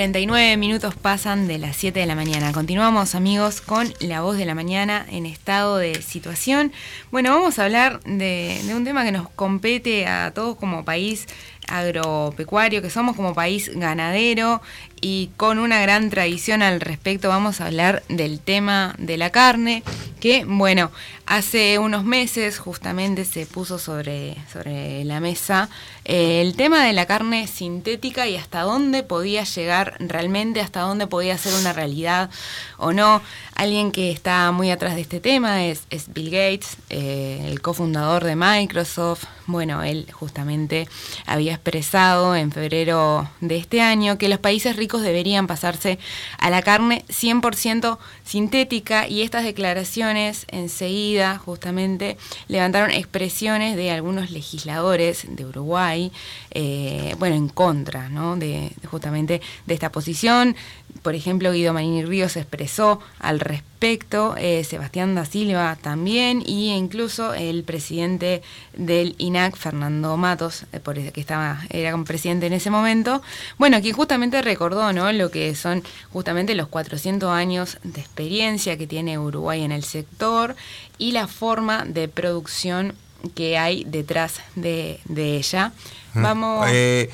39 0.00 0.56
minutos 0.56 0.94
pasan 0.94 1.46
de 1.46 1.58
las 1.58 1.76
7 1.76 2.00
de 2.00 2.06
la 2.06 2.14
mañana. 2.14 2.52
Continuamos 2.52 3.14
amigos 3.14 3.60
con 3.60 3.92
la 4.00 4.22
voz 4.22 4.38
de 4.38 4.46
la 4.46 4.54
mañana 4.54 5.04
en 5.10 5.26
estado 5.26 5.76
de 5.76 6.00
situación. 6.00 6.72
Bueno, 7.10 7.28
vamos 7.32 7.58
a 7.58 7.66
hablar 7.66 8.00
de, 8.04 8.62
de 8.64 8.74
un 8.74 8.82
tema 8.82 9.04
que 9.04 9.12
nos 9.12 9.28
compete 9.28 10.06
a 10.06 10.32
todos 10.34 10.56
como 10.56 10.86
país 10.86 11.26
agropecuario, 11.68 12.82
que 12.82 12.90
somos 12.90 13.16
como 13.16 13.34
país 13.34 13.70
ganadero 13.74 14.60
y 15.00 15.30
con 15.36 15.58
una 15.58 15.80
gran 15.80 16.10
tradición 16.10 16.62
al 16.62 16.80
respecto. 16.80 17.28
Vamos 17.28 17.60
a 17.60 17.66
hablar 17.66 18.02
del 18.08 18.40
tema 18.40 18.94
de 18.98 19.16
la 19.16 19.30
carne, 19.30 19.82
que 20.20 20.44
bueno, 20.44 20.90
hace 21.26 21.78
unos 21.78 22.04
meses 22.04 22.58
justamente 22.58 23.24
se 23.24 23.46
puso 23.46 23.78
sobre, 23.78 24.36
sobre 24.52 25.04
la 25.04 25.20
mesa 25.20 25.68
eh, 26.12 26.40
el 26.40 26.56
tema 26.56 26.84
de 26.84 26.92
la 26.92 27.06
carne 27.06 27.46
sintética 27.46 28.26
y 28.26 28.36
hasta 28.36 28.62
dónde 28.62 29.04
podía 29.04 29.44
llegar 29.44 29.96
realmente, 30.00 30.60
hasta 30.60 30.80
dónde 30.80 31.06
podía 31.06 31.38
ser 31.38 31.54
una 31.54 31.72
realidad 31.72 32.30
o 32.78 32.92
no. 32.92 33.22
Alguien 33.54 33.92
que 33.92 34.10
está 34.10 34.50
muy 34.50 34.70
atrás 34.70 34.96
de 34.96 35.02
este 35.02 35.20
tema 35.20 35.66
es, 35.66 35.86
Bill 36.08 36.30
Gates, 36.30 36.78
eh, 36.88 37.44
el 37.46 37.60
cofundador 37.60 38.24
de 38.24 38.34
Microsoft. 38.34 39.24
Bueno, 39.46 39.82
él 39.82 40.08
justamente 40.12 40.88
había 41.26 41.49
expresado 41.50 42.34
en 42.34 42.52
febrero 42.52 43.28
de 43.40 43.56
este 43.56 43.80
año 43.80 44.18
que 44.18 44.28
los 44.28 44.38
países 44.38 44.76
ricos 44.76 45.02
deberían 45.02 45.46
pasarse 45.46 45.98
a 46.38 46.50
la 46.50 46.62
carne 46.62 47.04
100% 47.08 47.98
sintética 48.24 49.08
y 49.08 49.22
estas 49.22 49.44
declaraciones 49.44 50.46
enseguida 50.48 51.38
justamente 51.38 52.16
levantaron 52.48 52.90
expresiones 52.90 53.76
de 53.76 53.90
algunos 53.90 54.30
legisladores 54.30 55.26
de 55.28 55.44
Uruguay, 55.44 56.12
eh, 56.50 57.14
bueno, 57.18 57.36
en 57.36 57.48
contra 57.48 58.08
¿no? 58.08 58.36
de, 58.36 58.72
justamente 58.90 59.40
de 59.66 59.74
esta 59.74 59.92
posición. 59.92 60.56
Por 61.02 61.14
ejemplo, 61.14 61.52
Guido 61.52 61.72
Manini 61.72 62.04
Ríos 62.04 62.36
expresó 62.36 63.00
al 63.18 63.40
respecto, 63.40 64.34
eh, 64.36 64.64
Sebastián 64.64 65.14
da 65.14 65.24
Silva 65.24 65.76
también, 65.80 66.42
y 66.44 66.70
incluso 66.70 67.32
el 67.34 67.64
presidente 67.64 68.42
del 68.74 69.14
INAC, 69.18 69.56
Fernando 69.56 70.16
Matos, 70.16 70.64
eh, 70.72 70.80
por 70.80 70.96
que 70.96 71.20
estaba, 71.20 71.60
era 71.70 71.92
como 71.92 72.04
presidente 72.04 72.46
en 72.46 72.52
ese 72.52 72.70
momento, 72.70 73.22
bueno, 73.58 73.80
quien 73.80 73.94
justamente 73.94 74.42
recordó 74.42 74.92
¿no? 74.92 75.10
lo 75.12 75.30
que 75.30 75.54
son 75.54 75.82
justamente 76.12 76.54
los 76.54 76.68
400 76.68 77.30
años 77.30 77.78
de 77.82 78.00
experiencia 78.00 78.76
que 78.76 78.86
tiene 78.86 79.18
Uruguay 79.18 79.62
en 79.62 79.72
el 79.72 79.84
sector 79.84 80.56
y 80.98 81.12
la 81.12 81.26
forma 81.26 81.84
de 81.84 82.08
producción 82.08 82.94
que 83.34 83.58
hay 83.58 83.84
detrás 83.84 84.40
de, 84.54 85.00
ella. 85.08 85.72
Vamos. 86.14 86.66
Eh, 86.70 87.10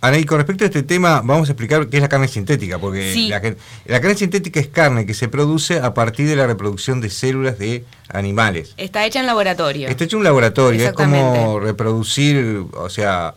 Ana, 0.00 0.18
y 0.18 0.24
con 0.24 0.38
respecto 0.38 0.64
a 0.64 0.66
este 0.66 0.84
tema, 0.84 1.22
vamos 1.24 1.48
a 1.48 1.52
explicar 1.52 1.88
qué 1.88 1.96
es 1.96 2.02
la 2.02 2.08
carne 2.08 2.28
sintética, 2.28 2.78
porque 2.78 3.28
la, 3.28 4.00
carne 4.00 4.14
sintética 4.14 4.60
es 4.60 4.68
carne 4.68 5.06
que 5.06 5.14
se 5.14 5.28
produce 5.28 5.80
a 5.80 5.92
partir 5.92 6.28
de 6.28 6.36
la 6.36 6.46
reproducción 6.46 7.00
de 7.00 7.10
células 7.10 7.58
de 7.58 7.84
animales. 8.08 8.74
Está 8.76 9.04
hecha 9.06 9.18
en 9.18 9.26
laboratorio. 9.26 9.88
Está 9.88 10.04
hecha 10.04 10.14
en 10.14 10.18
un 10.18 10.24
laboratorio, 10.24 10.86
es 10.86 10.92
como 10.92 11.58
reproducir, 11.58 12.64
o 12.74 12.88
sea, 12.88 13.34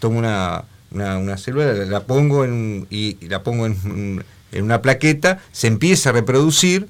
tomo 0.00 0.18
una, 0.18 0.64
una, 0.90 1.36
célula, 1.36 1.72
la 1.72 2.00
pongo 2.00 2.44
en, 2.44 2.88
y, 2.90 3.24
la 3.28 3.44
pongo 3.44 3.66
en, 3.66 4.24
en 4.50 4.64
una 4.64 4.82
plaqueta, 4.82 5.38
se 5.52 5.68
empieza 5.68 6.10
a 6.10 6.12
reproducir 6.12 6.88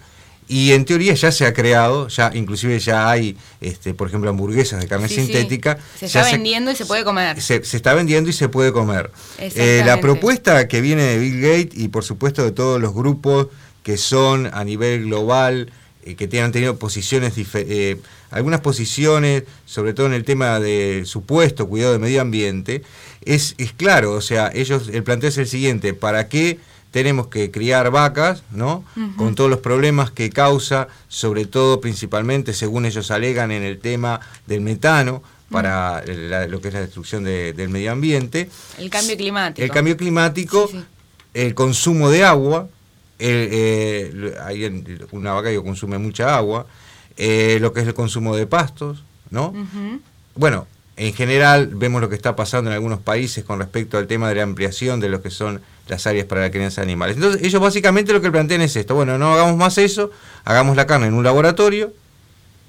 y 0.50 0.72
en 0.72 0.84
teoría 0.84 1.14
ya 1.14 1.30
se 1.30 1.46
ha 1.46 1.54
creado, 1.54 2.08
ya 2.08 2.32
inclusive 2.34 2.76
ya 2.80 3.08
hay, 3.08 3.36
este, 3.60 3.94
por 3.94 4.08
ejemplo, 4.08 4.30
hamburguesas 4.30 4.80
de 4.80 4.88
carne 4.88 5.08
sintética. 5.08 5.78
Se 5.96 6.06
está 6.06 6.24
vendiendo 6.24 6.72
y 6.72 6.74
se 6.74 6.86
puede 6.86 7.04
comer. 7.04 7.40
Se, 7.40 7.62
está 7.62 7.94
vendiendo 7.94 8.30
y 8.30 8.32
se 8.32 8.48
puede 8.48 8.72
comer. 8.72 9.12
Eh, 9.38 9.84
la 9.86 10.00
propuesta 10.00 10.66
que 10.66 10.80
viene 10.80 11.04
de 11.04 11.18
Bill 11.18 11.40
Gates 11.40 11.78
y 11.78 11.86
por 11.86 12.02
supuesto 12.02 12.42
de 12.42 12.50
todos 12.50 12.80
los 12.80 12.92
grupos 12.92 13.46
que 13.84 13.96
son 13.96 14.50
a 14.52 14.64
nivel 14.64 15.04
global, 15.04 15.70
eh, 16.02 16.16
que 16.16 16.40
han 16.40 16.50
tenido 16.50 16.76
posiciones, 16.80 17.34
eh, 17.54 18.00
algunas 18.32 18.60
posiciones, 18.60 19.44
sobre 19.66 19.94
todo 19.94 20.06
en 20.06 20.14
el 20.14 20.24
tema 20.24 20.58
de 20.58 21.04
supuesto 21.06 21.68
cuidado 21.68 21.92
del 21.92 22.00
medio 22.00 22.20
ambiente, 22.20 22.82
es, 23.24 23.54
es 23.58 23.72
claro, 23.72 24.14
o 24.14 24.20
sea, 24.20 24.50
ellos, 24.52 24.90
el 24.92 25.04
planteo 25.04 25.28
es 25.28 25.38
el 25.38 25.46
siguiente, 25.46 25.94
¿para 25.94 26.28
qué? 26.28 26.58
Tenemos 26.90 27.28
que 27.28 27.50
criar 27.50 27.90
vacas, 27.90 28.42
¿no? 28.50 28.84
Con 29.16 29.34
todos 29.34 29.48
los 29.48 29.60
problemas 29.60 30.10
que 30.10 30.30
causa, 30.30 30.88
sobre 31.08 31.46
todo 31.46 31.80
principalmente, 31.80 32.52
según 32.52 32.86
ellos 32.86 33.10
alegan, 33.10 33.50
en 33.50 33.62
el 33.62 33.78
tema 33.78 34.20
del 34.46 34.60
metano 34.60 35.22
para 35.50 36.04
lo 36.46 36.60
que 36.60 36.68
es 36.68 36.74
la 36.74 36.80
destrucción 36.80 37.24
del 37.24 37.68
medio 37.68 37.92
ambiente. 37.92 38.48
El 38.78 38.90
cambio 38.90 39.16
climático. 39.16 39.64
El 39.64 39.70
cambio 39.70 39.96
climático, 39.96 40.70
el 41.34 41.54
consumo 41.54 42.10
de 42.10 42.24
agua, 42.24 42.68
eh, 43.18 44.34
hay 44.42 44.64
una 45.12 45.32
vaca 45.32 45.50
que 45.50 45.62
consume 45.62 45.98
mucha 45.98 46.36
agua, 46.36 46.66
eh, 47.16 47.58
lo 47.60 47.72
que 47.72 47.80
es 47.80 47.86
el 47.86 47.94
consumo 47.94 48.34
de 48.36 48.46
pastos, 48.46 49.04
¿no? 49.30 49.52
Bueno, 50.34 50.66
en 51.00 51.14
general 51.14 51.68
vemos 51.72 52.02
lo 52.02 52.10
que 52.10 52.14
está 52.14 52.36
pasando 52.36 52.70
en 52.70 52.74
algunos 52.74 53.00
países 53.00 53.42
con 53.42 53.58
respecto 53.58 53.96
al 53.96 54.06
tema 54.06 54.28
de 54.28 54.34
la 54.34 54.42
ampliación 54.42 55.00
de 55.00 55.08
lo 55.08 55.22
que 55.22 55.30
son 55.30 55.62
las 55.88 56.06
áreas 56.06 56.26
para 56.26 56.42
la 56.42 56.50
crianza 56.50 56.82
de 56.82 56.88
animales. 56.88 57.16
Entonces 57.16 57.42
ellos 57.42 57.58
básicamente 57.58 58.12
lo 58.12 58.20
que 58.20 58.30
plantean 58.30 58.60
es 58.60 58.76
esto, 58.76 58.94
bueno, 58.94 59.16
no 59.16 59.32
hagamos 59.32 59.56
más 59.56 59.78
eso, 59.78 60.10
hagamos 60.44 60.76
la 60.76 60.86
carne 60.86 61.06
en 61.06 61.14
un 61.14 61.24
laboratorio 61.24 61.94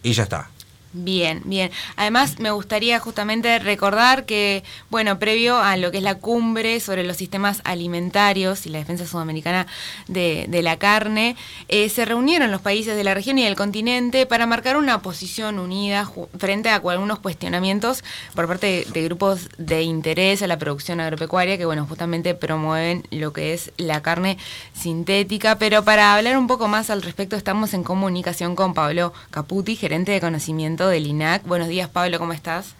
y 0.02 0.14
ya 0.14 0.24
está. 0.24 0.50
Bien, 0.94 1.41
bien. 1.46 1.72
Además, 1.96 2.40
me 2.40 2.52
gustaría 2.52 3.00
justamente 3.00 3.59
recordar 3.59 4.25
que, 4.25 4.62
bueno, 4.90 5.19
previo 5.19 5.57
a 5.57 5.78
lo 5.78 5.90
que 5.90 6.00
es 6.00 6.03
la 6.03 6.16
cumbre 6.16 6.81
sobre 6.81 7.06
los 7.06 7.16
sistemas 7.16 7.62
alimentarios 7.63 8.66
y 8.66 8.69
la 8.69 8.79
defensa 8.79 9.07
sudamericana 9.07 9.68
de, 10.09 10.50
la 10.62 10.78
carne, 10.78 11.38
eh, 11.69 11.88
se 11.88 12.03
reunieron 12.03 12.51
los 12.51 12.62
países 12.62 12.97
de 12.97 13.06
la 13.06 13.13
región 13.13 13.40
y 13.40 13.46
del 13.46 13.56
continente 13.56 14.25
para 14.25 14.46
marcar 14.46 14.75
una 14.75 15.01
posición 15.01 15.59
unida 15.59 16.12
frente 16.38 16.69
a 16.69 16.75
algunos 16.75 17.19
cuestionamientos 17.19 18.03
por 18.35 18.47
parte 18.47 18.85
de, 18.91 19.03
grupos 19.03 19.47
de 19.57 19.84
interés 19.84 20.41
a 20.41 20.47
la 20.47 20.59
producción 20.59 21.00
agropecuaria 21.00 21.57
que, 21.57 21.66
bueno, 21.66 21.85
justamente 21.88 22.35
promueven 22.35 23.07
lo 23.12 23.31
que 23.31 23.53
es 23.53 23.72
la 23.78 24.01
carne 24.01 24.38
sintética. 24.74 25.57
Pero 25.57 25.85
para 25.85 26.16
hablar 26.16 26.38
un 26.38 26.47
poco 26.47 26.68
más 26.68 26.90
al 26.90 27.01
respecto, 27.01 27.38
estamos 27.38 27.74
en 27.74 27.84
comunicación 27.84 28.57
con 28.57 28.74
Pablo 28.74 29.13
Caputi, 29.31 29.78
gerente 29.78 30.12
de 30.12 30.19
conocimiento 30.19 30.81
del 30.90 31.08
INAC. 31.08 31.44
Buenos 31.44 31.68
días, 31.68 31.90
Pablo, 31.90 32.19
¿cómo 32.19 32.34
estás? 32.34 32.75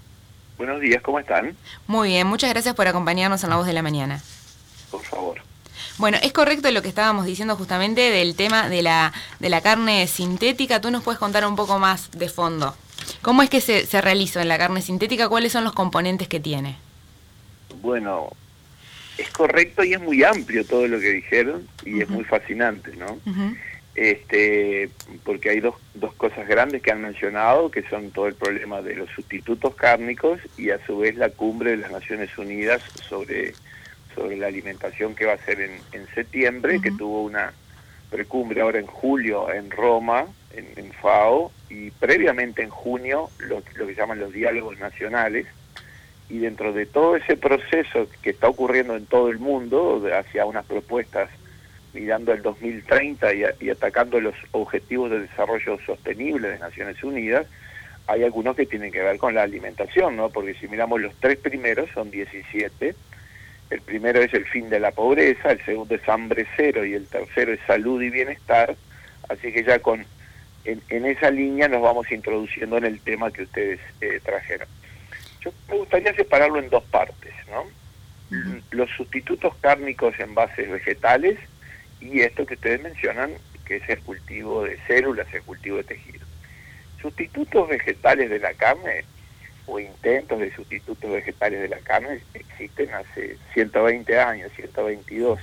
Buenos 0.58 0.80
días, 0.80 1.02
¿cómo 1.02 1.20
están? 1.20 1.56
Muy 1.88 2.10
bien, 2.10 2.28
muchas 2.28 2.50
gracias 2.50 2.76
por 2.76 2.88
acompañarnos 2.88 3.44
en 3.44 3.50
La 3.50 3.56
Voz 3.56 3.66
de 3.66 3.74
la 3.74 3.82
Mañana. 3.82 4.22
Por 4.90 5.04
favor. 5.04 5.42
Bueno, 5.98 6.18
es 6.22 6.34
correcto 6.34 6.70
lo 6.72 6.82
que 6.82 6.88
estábamos 6.88 7.26
diciendo 7.26 7.56
justamente 7.56 8.02
del 8.12 8.36
tema 8.36 8.70
de 8.70 8.82
la, 8.82 9.14
de 9.40 9.50
la 9.50 9.62
carne 9.62 10.08
sintética. 10.08 10.82
¿Tú 10.82 10.92
nos 10.92 11.04
puedes 11.04 11.20
contar 11.20 11.46
un 11.46 11.56
poco 11.56 11.80
más 11.80 12.12
de 12.12 12.30
fondo? 12.30 12.76
¿Cómo 13.22 13.42
es 13.42 13.50
que 13.50 13.62
se, 13.62 13.86
se 13.86 14.02
realizó 14.02 14.40
en 14.40 14.48
la 14.48 14.58
carne 14.58 14.82
sintética? 14.82 15.30
¿Cuáles 15.30 15.52
son 15.52 15.64
los 15.64 15.74
componentes 15.74 16.28
que 16.28 16.40
tiene? 16.40 16.78
Bueno, 17.82 18.30
es 19.18 19.30
correcto 19.30 19.84
y 19.84 19.94
es 19.94 20.02
muy 20.02 20.24
amplio 20.24 20.66
todo 20.66 20.88
lo 20.88 21.00
que 21.00 21.10
dijeron 21.10 21.68
y 21.86 22.02
es 22.02 22.10
muy 22.10 22.24
fascinante, 22.24 22.96
¿no? 22.96 23.18
Este, 23.96 24.90
porque 25.24 25.50
hay 25.50 25.60
dos, 25.60 25.76
dos 25.94 26.14
cosas 26.14 26.48
grandes 26.48 26.82
que 26.82 26.92
han 26.92 27.02
mencionado, 27.02 27.72
que 27.72 27.84
son 27.84 28.12
todo 28.12 28.28
el 28.28 28.36
problema 28.36 28.82
de 28.82 28.96
los 28.96 29.10
sustitutos 29.10 29.76
cárnicos 29.76 30.40
y 30.58 30.70
a 30.70 30.84
su 30.86 31.00
vez 31.00 31.16
la 31.16 31.30
cumbre 31.30 31.72
de 31.72 31.78
las 31.78 31.92
Naciones 31.92 32.38
Unidas 32.38 32.82
sobre, 33.08 33.54
sobre 34.16 34.38
la 34.38 34.48
alimentación 34.48 35.14
que 35.14 35.26
va 35.26 35.34
a 35.34 35.38
ser 35.38 35.60
en, 35.62 35.72
en 35.92 36.08
septiembre, 36.16 36.80
que 36.82 36.92
tuvo 36.92 37.24
una 37.24 37.54
precumbre 38.10 38.62
ahora 38.62 38.80
en 38.80 38.88
julio 38.88 39.52
en 39.52 39.72
Roma, 39.72 40.26
en, 40.54 40.68
en 40.78 40.92
FAO, 40.94 41.52
y 41.70 41.92
previamente 41.92 42.62
en 42.62 42.70
junio 42.70 43.30
lo, 43.40 43.62
lo 43.76 43.88
que 43.88 43.96
llaman 43.96 44.20
los 44.20 44.34
diálogos 44.34 44.80
nacionales, 44.80 45.48
y 46.30 46.40
dentro 46.40 46.72
de 46.72 46.86
todo 46.86 47.18
ese 47.18 47.36
proceso 47.36 48.08
que 48.22 48.30
está 48.30 48.48
ocurriendo 48.48 48.96
en 48.96 49.06
todo 49.06 49.30
el 49.30 49.40
mundo 49.40 50.02
hacia 50.18 50.46
unas 50.46 50.66
propuestas 50.66 51.30
mirando 51.94 52.32
al 52.32 52.42
2030 52.42 53.34
y, 53.60 53.70
atacando 53.70 54.20
los 54.20 54.36
objetivos 54.52 55.12
de 55.12 55.22
desarrollo 55.22 55.78
sostenible 55.86 56.50
de 56.50 56.60
Naciones 56.60 57.04
Unidas, 57.04 57.48
hay 58.08 58.24
algunos 58.24 58.56
que 58.56 58.66
tienen 58.66 58.92
que 58.92 59.02
ver 59.02 59.18
con 59.18 59.36
la 59.36 59.44
alimentación, 59.44 60.16
¿no? 60.16 60.30
Porque 60.30 60.54
si 60.56 60.68
miramos 60.68 61.02
los 61.02 61.14
tres 61.16 61.38
primeros, 61.38 61.90
son 61.94 62.12
17. 62.12 62.96
El 63.70 63.82
primero 63.82 64.22
es 64.22 64.34
el 64.34 64.46
fin 64.46 64.70
de 64.70 64.80
la 64.80 64.92
pobreza, 64.92 65.52
el 65.52 65.64
segundo 65.64 65.96
es 65.96 66.10
hambre 66.10 66.46
cero 66.58 66.84
y 66.84 66.94
el 66.94 67.08
tercero 67.08 67.54
es 67.54 67.60
salud 67.68 68.02
y 68.02 68.10
bienestar. 68.10 68.76
Así 69.30 69.54
que 69.54 69.64
ya 69.64 69.80
con 69.80 70.06
en, 70.66 71.06
esa 71.06 71.32
línea 71.32 71.68
nos 71.68 71.82
vamos 71.82 72.12
introduciendo 72.12 72.78
en 72.78 72.86
el 72.86 73.00
tema 73.00 73.32
que 73.32 73.44
ustedes 73.44 73.80
eh, 74.02 74.20
trajeron. 74.24 74.68
Yo 75.42 75.52
me 75.70 75.78
gustaría 75.78 76.14
separarlo 76.14 76.60
en 76.60 76.70
dos 76.70 76.84
partes, 76.84 77.34
¿no? 77.50 77.66
Los 78.72 78.90
sustitutos 78.92 79.54
cárnicos 79.60 80.18
en 80.20 80.34
bases 80.34 80.70
vegetales 80.70 81.38
y 82.02 82.22
esto 82.22 82.46
que 82.46 82.56
ustedes 82.56 82.82
mencionan, 82.82 83.34
que 83.66 83.78
es 83.78 83.90
el 83.90 84.00
cultivo 84.00 84.64
de 84.64 84.78
células, 84.88 85.28
el 85.34 85.44
cultivo 85.44 85.78
de 85.78 85.84
tejido. 85.84 86.26
Sustitutos 87.02 87.70
vegetales 87.70 88.30
de 88.30 88.40
la 88.40 88.54
carne 88.54 89.06
o 89.68 89.80
intentos 89.80 90.40
de 90.40 90.54
sustitutos 90.54 91.10
vegetales 91.10 91.62
de 91.62 91.70
la 91.70 91.80
carne 91.80 92.20
existen 92.34 92.94
hace 92.94 93.38
120 93.54 94.20
años, 94.20 94.52
122. 94.56 95.40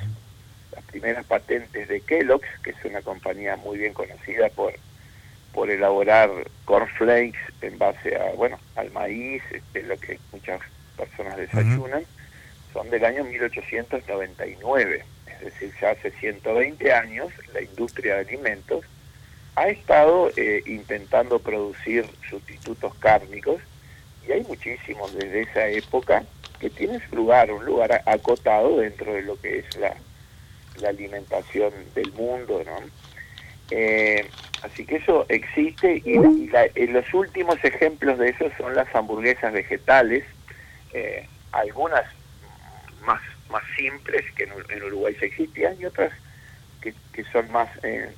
primeras 0.90 1.26
patentes 1.26 1.88
de 1.88 2.00
Kellogg's, 2.00 2.48
que 2.62 2.70
es 2.70 2.84
una 2.84 3.02
compañía 3.02 3.56
muy 3.56 3.78
bien 3.78 3.92
conocida 3.92 4.48
por 4.50 4.72
por 5.52 5.70
elaborar 5.70 6.30
cornflakes 6.66 7.38
en 7.62 7.78
base 7.78 8.16
a 8.16 8.32
bueno 8.34 8.58
al 8.76 8.90
maíz, 8.92 9.42
este, 9.50 9.82
lo 9.82 9.96
que 9.98 10.18
muchas 10.32 10.60
personas 10.96 11.36
desayunan, 11.36 12.04
son 12.72 12.90
del 12.90 13.04
año 13.04 13.24
1899, 13.24 15.04
es 15.38 15.52
decir, 15.52 15.72
ya 15.80 15.90
hace 15.90 16.10
120 16.12 16.92
años 16.92 17.32
la 17.52 17.62
industria 17.62 18.16
de 18.16 18.20
alimentos 18.20 18.84
ha 19.56 19.68
estado 19.68 20.30
eh, 20.36 20.62
intentando 20.66 21.38
producir 21.38 22.06
sustitutos 22.28 22.94
cárnicos 22.96 23.60
y 24.26 24.32
hay 24.32 24.42
muchísimos 24.44 25.14
desde 25.14 25.42
esa 25.42 25.68
época 25.68 26.24
que 26.60 26.70
tienen 26.70 27.00
su 27.08 27.16
lugar, 27.16 27.50
un 27.50 27.64
lugar 27.64 28.02
acotado 28.06 28.78
dentro 28.78 29.12
de 29.12 29.22
lo 29.22 29.40
que 29.40 29.58
es 29.58 29.76
la, 29.76 29.96
la 30.80 30.90
alimentación 30.90 31.72
del 31.94 32.12
mundo, 32.12 32.62
¿no? 32.64 32.78
Eh, 33.70 34.28
así 34.62 34.86
que 34.86 34.96
eso 34.96 35.26
existe 35.28 36.02
y, 36.04 36.18
los 36.86 37.14
últimos 37.14 37.62
ejemplos 37.62 38.18
de 38.18 38.30
eso 38.30 38.50
son 38.56 38.74
las 38.74 38.92
hamburguesas 38.94 39.52
vegetales, 39.52 40.24
eh, 40.92 41.26
algunas 41.52 42.04
más 43.50 43.62
simples 43.76 44.24
que 44.36 44.44
en, 44.44 44.82
Uruguay 44.82 45.14
se 45.18 45.26
existían 45.26 45.76
y 45.80 45.86
otras 45.86 46.12
que, 46.80 46.94
son 47.32 47.50
más 47.50 47.68
eh, 47.82 48.14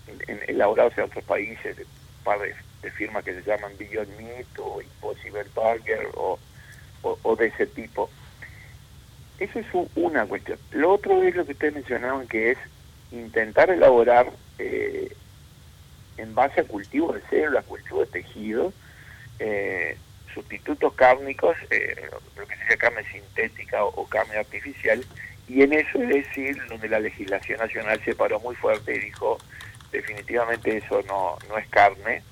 elaboradas 0.46 0.96
en 0.98 1.04
otros 1.04 1.24
países, 1.24 1.76
de, 1.76 1.86
par 2.22 2.38
de, 2.38 2.90
firmas 2.90 3.24
que 3.24 3.34
se 3.34 3.42
llaman 3.42 3.72
Beyond 3.78 4.18
Meat 4.18 4.46
o 4.58 4.82
Impossible 4.82 5.44
Burger 5.54 6.08
o, 6.14 6.38
o, 7.02 7.36
de 7.36 7.46
ese 7.46 7.66
tipo. 7.66 8.10
Eso 9.38 9.58
es 9.58 9.66
una 9.94 10.26
cuestión. 10.26 10.58
Lo 10.72 10.92
otro 10.92 11.22
es 11.22 11.34
lo 11.34 11.46
que 11.46 11.52
ustedes 11.52 11.74
mencionaban, 11.74 12.28
que 12.28 12.50
es 12.50 12.58
intentar 13.10 13.70
elaborar 13.70 14.30
eh, 14.58 15.14
en 16.18 16.34
base 16.34 16.60
a 16.60 16.64
cultivo 16.64 17.12
de 17.12 17.22
células, 17.30 17.64
cultivo 17.64 18.00
de 18.00 18.06
tejido, 18.06 18.72
eh, 19.38 19.96
sustitutos 20.34 20.92
cárnicos, 20.94 21.56
eh, 21.70 21.94
lo 22.36 22.46
que 22.46 22.56
sería 22.56 22.76
carne 22.76 23.02
sintética 23.10 23.84
o, 23.84 24.06
carne 24.06 24.36
artificial, 24.36 25.04
y 25.48 25.62
en 25.62 25.72
eso 25.72 26.00
es 26.02 26.08
decir, 26.08 26.60
donde 26.68 26.88
la 26.88 27.00
legislación 27.00 27.58
nacional 27.58 28.00
se 28.04 28.14
paró 28.14 28.38
muy 28.40 28.54
fuerte 28.54 28.94
y 28.94 29.00
dijo, 29.00 29.38
definitivamente 29.90 30.76
eso 30.76 31.02
no, 31.06 31.36
no 31.48 31.58
es 31.58 31.66
carne, 31.68 32.22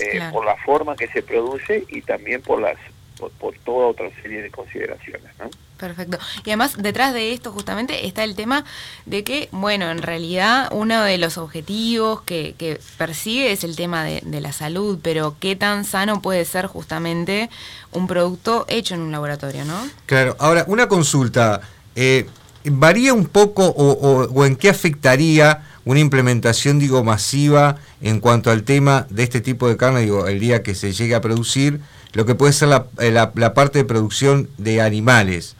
eh, 0.00 0.20
por 0.32 0.44
la 0.44 0.56
forma 0.56 0.94
que 0.94 1.08
se 1.08 1.22
produce 1.22 1.84
y 1.88 2.02
también 2.02 2.40
por 2.42 2.60
las 2.60 2.76
por, 3.18 3.54
toda 3.64 3.88
otra 3.88 4.10
serie 4.22 4.42
de 4.42 4.50
consideraciones. 4.50 5.30
¿no? 5.38 5.50
Perfecto. 5.78 6.18
Y 6.44 6.50
además, 6.50 6.76
detrás 6.76 7.14
de 7.14 7.32
esto 7.32 7.52
justamente 7.52 8.06
está 8.06 8.24
el 8.24 8.34
tema 8.34 8.64
de 9.06 9.22
que, 9.22 9.48
bueno, 9.52 9.90
en 9.90 10.02
realidad 10.02 10.68
uno 10.72 11.02
de 11.02 11.18
los 11.18 11.38
objetivos 11.38 12.22
que, 12.22 12.56
que 12.58 12.80
persigue 12.96 13.52
es 13.52 13.62
el 13.62 13.76
tema 13.76 14.04
de, 14.04 14.40
la 14.40 14.52
salud, 14.52 14.98
pero 15.02 15.36
qué 15.40 15.56
tan 15.56 15.84
sano 15.84 16.20
puede 16.20 16.44
ser 16.44 16.66
justamente 16.66 17.48
un 17.92 18.06
producto 18.06 18.66
hecho 18.68 18.94
en 18.94 19.00
un 19.00 19.12
laboratorio, 19.12 19.64
¿no? 19.64 19.88
Claro. 20.06 20.36
Ahora, 20.38 20.64
una 20.66 20.88
consulta. 20.88 21.60
Eh, 21.96 22.28
¿Varía 22.64 23.14
un 23.14 23.26
poco 23.26 23.64
o, 23.66 24.26
o 24.26 24.44
en 24.44 24.56
qué 24.56 24.68
afectaría 24.68 25.64
una 25.84 26.00
implementación, 26.00 26.78
digo, 26.78 27.02
masiva 27.02 27.76
en 28.02 28.20
cuanto 28.20 28.50
al 28.50 28.64
tema 28.64 29.06
de 29.10 29.22
este 29.22 29.40
tipo 29.40 29.68
de 29.68 29.76
carne, 29.76 30.02
digo, 30.02 30.26
el 30.26 30.38
día 30.38 30.62
que 30.62 30.74
se 30.74 30.92
llegue 30.92 31.14
a 31.14 31.20
producir? 31.20 31.80
lo 32.12 32.26
que 32.26 32.34
puede 32.34 32.52
ser 32.52 32.68
eh, 32.98 33.10
la, 33.10 33.32
la, 33.34 33.54
parte 33.54 33.78
de 33.78 33.84
producción 33.84 34.48
de 34.58 34.80
animales. 34.80 35.56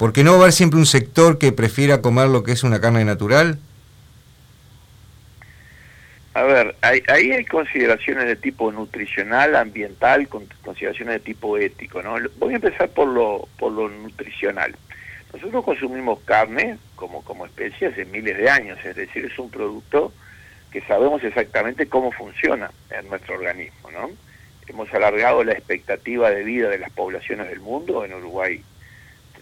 Porque 0.00 0.24
no 0.24 0.30
va 0.30 0.38
a 0.38 0.40
haber 0.44 0.52
siempre 0.54 0.78
un 0.78 0.86
sector 0.86 1.36
que 1.36 1.52
prefiera 1.52 2.00
comer 2.00 2.28
lo 2.28 2.42
que 2.42 2.52
es 2.52 2.62
una 2.62 2.80
carne 2.80 3.04
natural. 3.04 3.58
A 6.32 6.42
ver, 6.42 6.74
ahí 6.80 7.02
hay, 7.06 7.44
consideraciones 7.44 8.24
de 8.24 8.36
tipo 8.36 8.72
nutricional, 8.72 9.54
ambiental, 9.56 10.26
consideraciones 10.64 11.16
de 11.16 11.20
tipo 11.20 11.58
ético, 11.58 12.02
¿no? 12.02 12.16
Voy 12.38 12.54
a 12.54 12.56
empezar 12.56 12.88
por 12.88 13.08
lo, 13.08 13.46
por 13.58 13.72
lo 13.72 13.90
nutricional. 13.90 14.74
Nosotros 15.34 15.62
consumimos 15.66 16.20
carne 16.20 16.78
como, 16.96 17.22
como 17.22 17.44
especie 17.44 17.88
hace 17.88 18.06
miles 18.06 18.38
de 18.38 18.48
años, 18.48 18.78
es 18.82 18.96
decir, 18.96 19.26
es 19.26 19.38
un 19.38 19.50
producto 19.50 20.14
que 20.72 20.80
sabemos 20.86 21.22
exactamente 21.22 21.90
cómo 21.90 22.10
funciona 22.10 22.70
en 22.88 23.06
nuestro 23.10 23.34
organismo, 23.34 23.90
¿no? 23.90 24.08
hemos 24.70 24.92
alargado 24.94 25.44
la 25.44 25.52
expectativa 25.52 26.30
de 26.30 26.44
vida 26.44 26.68
de 26.68 26.78
las 26.78 26.90
poblaciones 26.90 27.48
del 27.48 27.60
mundo. 27.60 28.04
En 28.04 28.14
Uruguay 28.14 28.62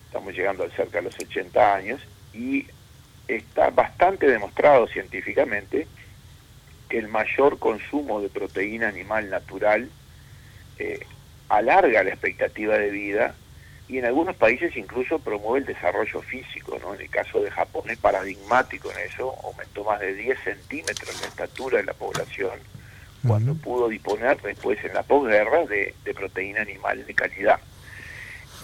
estamos 0.09 0.35
llegando 0.35 0.65
a 0.65 0.71
cerca 0.71 0.99
de 0.99 1.05
los 1.05 1.19
80 1.19 1.75
años 1.75 2.01
y 2.35 2.67
está 3.29 3.71
bastante 3.71 4.27
demostrado 4.27 4.89
científicamente 4.89 5.87
que 6.89 6.99
el 6.99 7.09
mayor 7.09 7.59
consumo 7.59 8.21
de 8.21 8.31
proteína 8.31 8.89
animal 8.89 9.29
natural 9.29 9.89
eh, 10.79 11.07
alarga 11.49 12.03
la 12.03 12.11
expectativa 12.11 12.77
de 12.77 12.91
vida 12.91 13.35
y 13.89 13.99
en 13.99 14.05
algunos 14.05 14.37
países 14.37 14.77
incluso 14.77 15.19
promueve 15.19 15.61
el 15.61 15.75
desarrollo 15.75 16.21
físico. 16.23 16.79
¿no? 16.81 16.95
En 16.95 17.01
el 17.01 17.11
caso 17.11 17.41
de 17.41 17.51
Japón 17.51 17.91
es 17.91 17.99
paradigmático 17.99 18.91
en 18.93 18.99
eso, 18.99 19.35
aumentó 19.45 19.85
más 19.85 20.01
de 20.01 20.15
10 20.15 20.39
centímetros 20.41 21.21
la 21.21 21.29
estatura 21.29 21.79
de 21.79 21.85
la 21.85 21.95
población 21.95 22.59
cuando 23.27 23.55
pudo 23.55 23.89
disponer 23.89 24.41
después 24.41 24.83
en 24.85 24.95
la 24.95 25.03
posguerra 25.03 25.67
de, 25.67 25.95
proteína 26.15 26.63
animal 26.63 27.05
de 27.05 27.15
calidad. 27.15 27.61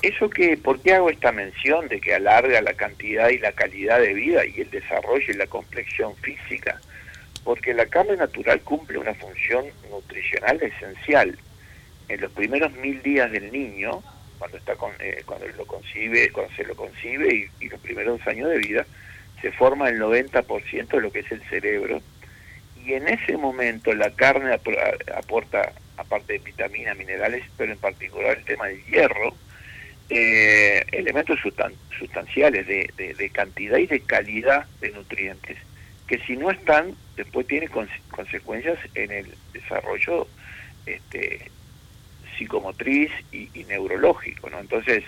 Eso 0.04 0.28
que, 0.28 0.58
¿por 0.58 0.82
qué 0.82 0.92
hago 0.92 1.08
esta 1.08 1.32
mención 1.32 1.88
de 1.88 1.98
que 1.98 2.14
alarga 2.14 2.60
la 2.60 2.74
cantidad 2.74 3.30
y 3.30 3.38
la 3.38 3.52
calidad 3.52 3.98
de 3.98 4.12
vida 4.12 4.44
y 4.44 4.60
el 4.60 4.70
desarrollo 4.70 5.24
y 5.32 5.32
la 5.32 5.46
complexión 5.46 6.14
física? 6.16 6.78
Porque 7.42 7.72
la 7.72 7.86
carne 7.86 8.18
natural 8.18 8.60
cumple 8.60 8.98
una 8.98 9.14
función 9.14 9.64
nutricional 9.88 10.62
esencial. 10.62 11.38
En 12.10 12.20
los 12.20 12.30
primeros 12.32 12.70
mil 12.74 13.02
días 13.02 13.32
del 13.32 13.50
niño, 13.50 14.02
cuando 14.38 14.58
está 14.58 14.74
con, 14.76 14.92
eh, 15.00 15.22
cuando 15.24 15.48
lo 15.48 15.64
concibe, 15.66 16.30
cuando 16.32 16.54
se 16.54 16.64
lo 16.64 16.76
concibe 16.76 17.48
y, 17.58 17.68
los 17.70 17.80
primeros 17.80 18.20
años 18.26 18.50
de 18.50 18.58
vida, 18.58 18.86
se 19.40 19.52
forma 19.52 19.88
el 19.88 19.98
90% 19.98 20.86
de 20.88 21.00
lo 21.00 21.10
que 21.10 21.20
es 21.20 21.32
el 21.32 21.40
cerebro 21.48 22.02
y 22.84 22.92
en 22.92 23.08
ese 23.08 23.38
momento 23.38 23.94
la 23.94 24.10
carne 24.10 24.52
aporta, 24.52 25.72
aparte 25.96 26.34
de 26.34 26.40
vitaminas, 26.40 26.94
minerales, 26.94 27.42
pero 27.56 27.72
en 27.72 27.78
particular 27.78 28.36
el 28.36 28.44
tema 28.44 28.66
del 28.66 28.84
hierro, 28.84 29.34
eh, 30.10 30.84
elementos 30.92 31.38
sustanciales 31.98 32.66
de, 32.66 33.30
cantidad 33.32 33.78
y 33.78 33.86
de 33.86 34.00
calidad 34.00 34.66
de 34.80 34.90
nutrientes, 34.90 35.58
que 36.06 36.18
si 36.18 36.36
no 36.36 36.50
están, 36.50 36.94
después 37.16 37.46
tiene 37.46 37.68
consecuencias 37.68 38.78
en 38.94 39.10
el 39.10 39.34
desarrollo 39.52 40.28
este, 40.86 41.50
psicomotriz 42.36 43.10
y, 43.32 43.48
neurológico. 43.64 44.50
¿no? 44.50 44.60
Entonces, 44.60 45.04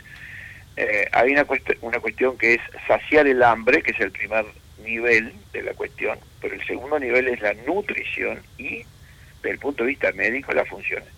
eh, 0.77 1.09
hay 1.13 1.33
una, 1.33 1.47
una 1.83 2.01
cuestión 2.01 2.39
que 2.39 2.55
es 2.55 2.61
saciar 2.87 3.27
el 3.27 3.43
hambre, 3.43 3.83
que 3.83 3.93
es 3.93 4.01
el 4.01 4.13
primer 4.13 4.47
nivel 4.85 5.33
de 5.53 5.63
la 5.63 5.75
cuestión, 5.75 6.19
pero 6.41 6.55
el 6.55 6.67
segundo 6.67 6.99
nivel 6.99 7.29
es 7.29 7.41
la 7.41 7.55
nutrición 7.67 8.41
y, 8.59 8.85
desde 9.43 9.51
el 9.51 9.59
punto 9.59 9.85
de 9.85 9.91
vista 9.91 10.13
médico, 10.13 10.53
las 10.53 10.69
funciones. 10.69 11.09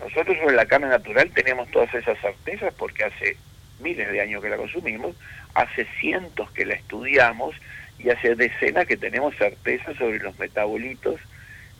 Nosotros 0.00 0.36
sobre 0.38 0.56
la 0.56 0.66
carne 0.66 0.88
natural 0.88 1.30
tenemos 1.32 1.70
todas 1.70 1.92
esas 1.94 2.18
certezas 2.20 2.72
porque 2.74 3.04
hace 3.04 3.36
miles 3.80 4.10
de 4.10 4.20
años 4.20 4.42
que 4.42 4.50
la 4.50 4.56
consumimos, 4.56 5.16
hace 5.54 5.86
cientos 6.00 6.50
que 6.52 6.66
la 6.66 6.74
estudiamos 6.74 7.54
y 7.98 8.10
hace 8.10 8.34
decenas 8.34 8.86
que 8.86 8.96
tenemos 8.96 9.36
certeza 9.36 9.94
sobre 9.94 10.18
los 10.18 10.38
metabolitos 10.38 11.20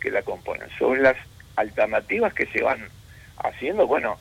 que 0.00 0.10
la 0.10 0.22
componen. 0.22 0.68
Sobre 0.78 1.00
las 1.00 1.16
alternativas 1.56 2.32
que 2.34 2.46
se 2.46 2.62
van 2.62 2.88
haciendo, 3.38 3.86
bueno, 3.86 4.18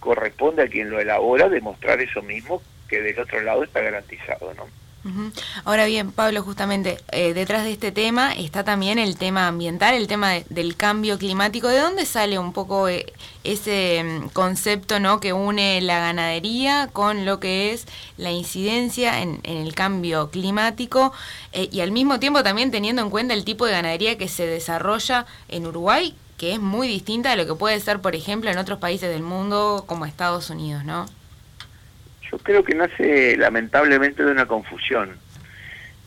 corresponde 0.00 0.62
a 0.62 0.68
quien 0.68 0.90
lo 0.90 1.00
elabora 1.00 1.48
demostrar 1.48 2.00
eso 2.00 2.22
mismo 2.22 2.62
que 2.88 3.00
del 3.00 3.18
otro 3.18 3.40
lado 3.40 3.62
está 3.64 3.80
garantizado, 3.80 4.52
¿no? 4.54 4.66
Ahora 5.64 5.86
bien, 5.86 6.12
Pablo, 6.12 6.42
justamente 6.42 6.98
eh, 7.10 7.34
detrás 7.34 7.64
de 7.64 7.72
este 7.72 7.90
tema 7.90 8.32
está 8.32 8.62
también 8.62 9.00
el 9.00 9.16
tema 9.16 9.48
ambiental, 9.48 9.94
el 9.94 10.06
tema 10.06 10.34
del 10.48 10.76
cambio 10.76 11.18
climático. 11.18 11.66
¿De 11.66 11.80
dónde 11.80 12.06
sale 12.06 12.38
un 12.38 12.52
poco 12.52 12.88
eh, 12.88 13.12
ese 13.42 14.04
mm, 14.04 14.28
concepto 14.28 15.00
¿no? 15.00 15.18
que 15.18 15.32
une 15.32 15.80
la 15.80 15.98
ganadería 15.98 16.88
con 16.92 17.24
lo 17.24 17.40
que 17.40 17.72
es 17.72 17.86
la 18.16 18.30
incidencia 18.30 19.22
en, 19.22 19.40
el 19.42 19.74
cambio 19.74 20.30
climático 20.30 21.12
eh, 21.52 21.68
y 21.72 21.80
al 21.80 21.90
mismo 21.90 22.20
tiempo 22.20 22.44
también 22.44 22.70
teniendo 22.70 23.02
en 23.02 23.10
cuenta 23.10 23.34
el 23.34 23.44
tipo 23.44 23.66
de 23.66 23.72
ganadería 23.72 24.16
que 24.16 24.28
se 24.28 24.46
desarrolla 24.46 25.26
en 25.48 25.66
Uruguay, 25.66 26.14
que 26.38 26.52
es 26.52 26.60
muy 26.60 26.86
distinta 26.86 27.32
a 27.32 27.36
lo 27.36 27.44
que 27.44 27.54
puede 27.54 27.80
ser, 27.80 28.00
por 28.00 28.14
ejemplo, 28.14 28.50
en 28.50 28.58
otros 28.58 28.78
países 28.78 29.10
del 29.10 29.22
mundo 29.22 29.82
como 29.86 30.06
Estados 30.06 30.48
Unidos, 30.50 30.84
¿no? 30.84 31.06
Yo 32.32 32.38
creo 32.38 32.64
que 32.64 32.74
nace 32.74 33.36
lamentablemente 33.36 34.24
de 34.24 34.32
una 34.32 34.46
confusión 34.46 35.18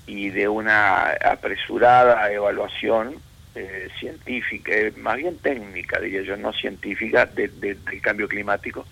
y 0.07 0.31
de 0.31 0.47
una 0.47 1.11
apresurada 1.11 2.31
evaluación 2.31 3.15
eh, 3.53 3.89
científica, 3.99 4.71
eh, 4.73 4.91
más 4.97 5.17
bien 5.17 5.37
técnica, 5.37 5.99
diría 5.99 6.23
yo, 6.23 6.35
no 6.35 6.51
científica, 6.51 7.27
del 7.27 7.77
cambio 8.01 8.27
climático. 8.27 8.85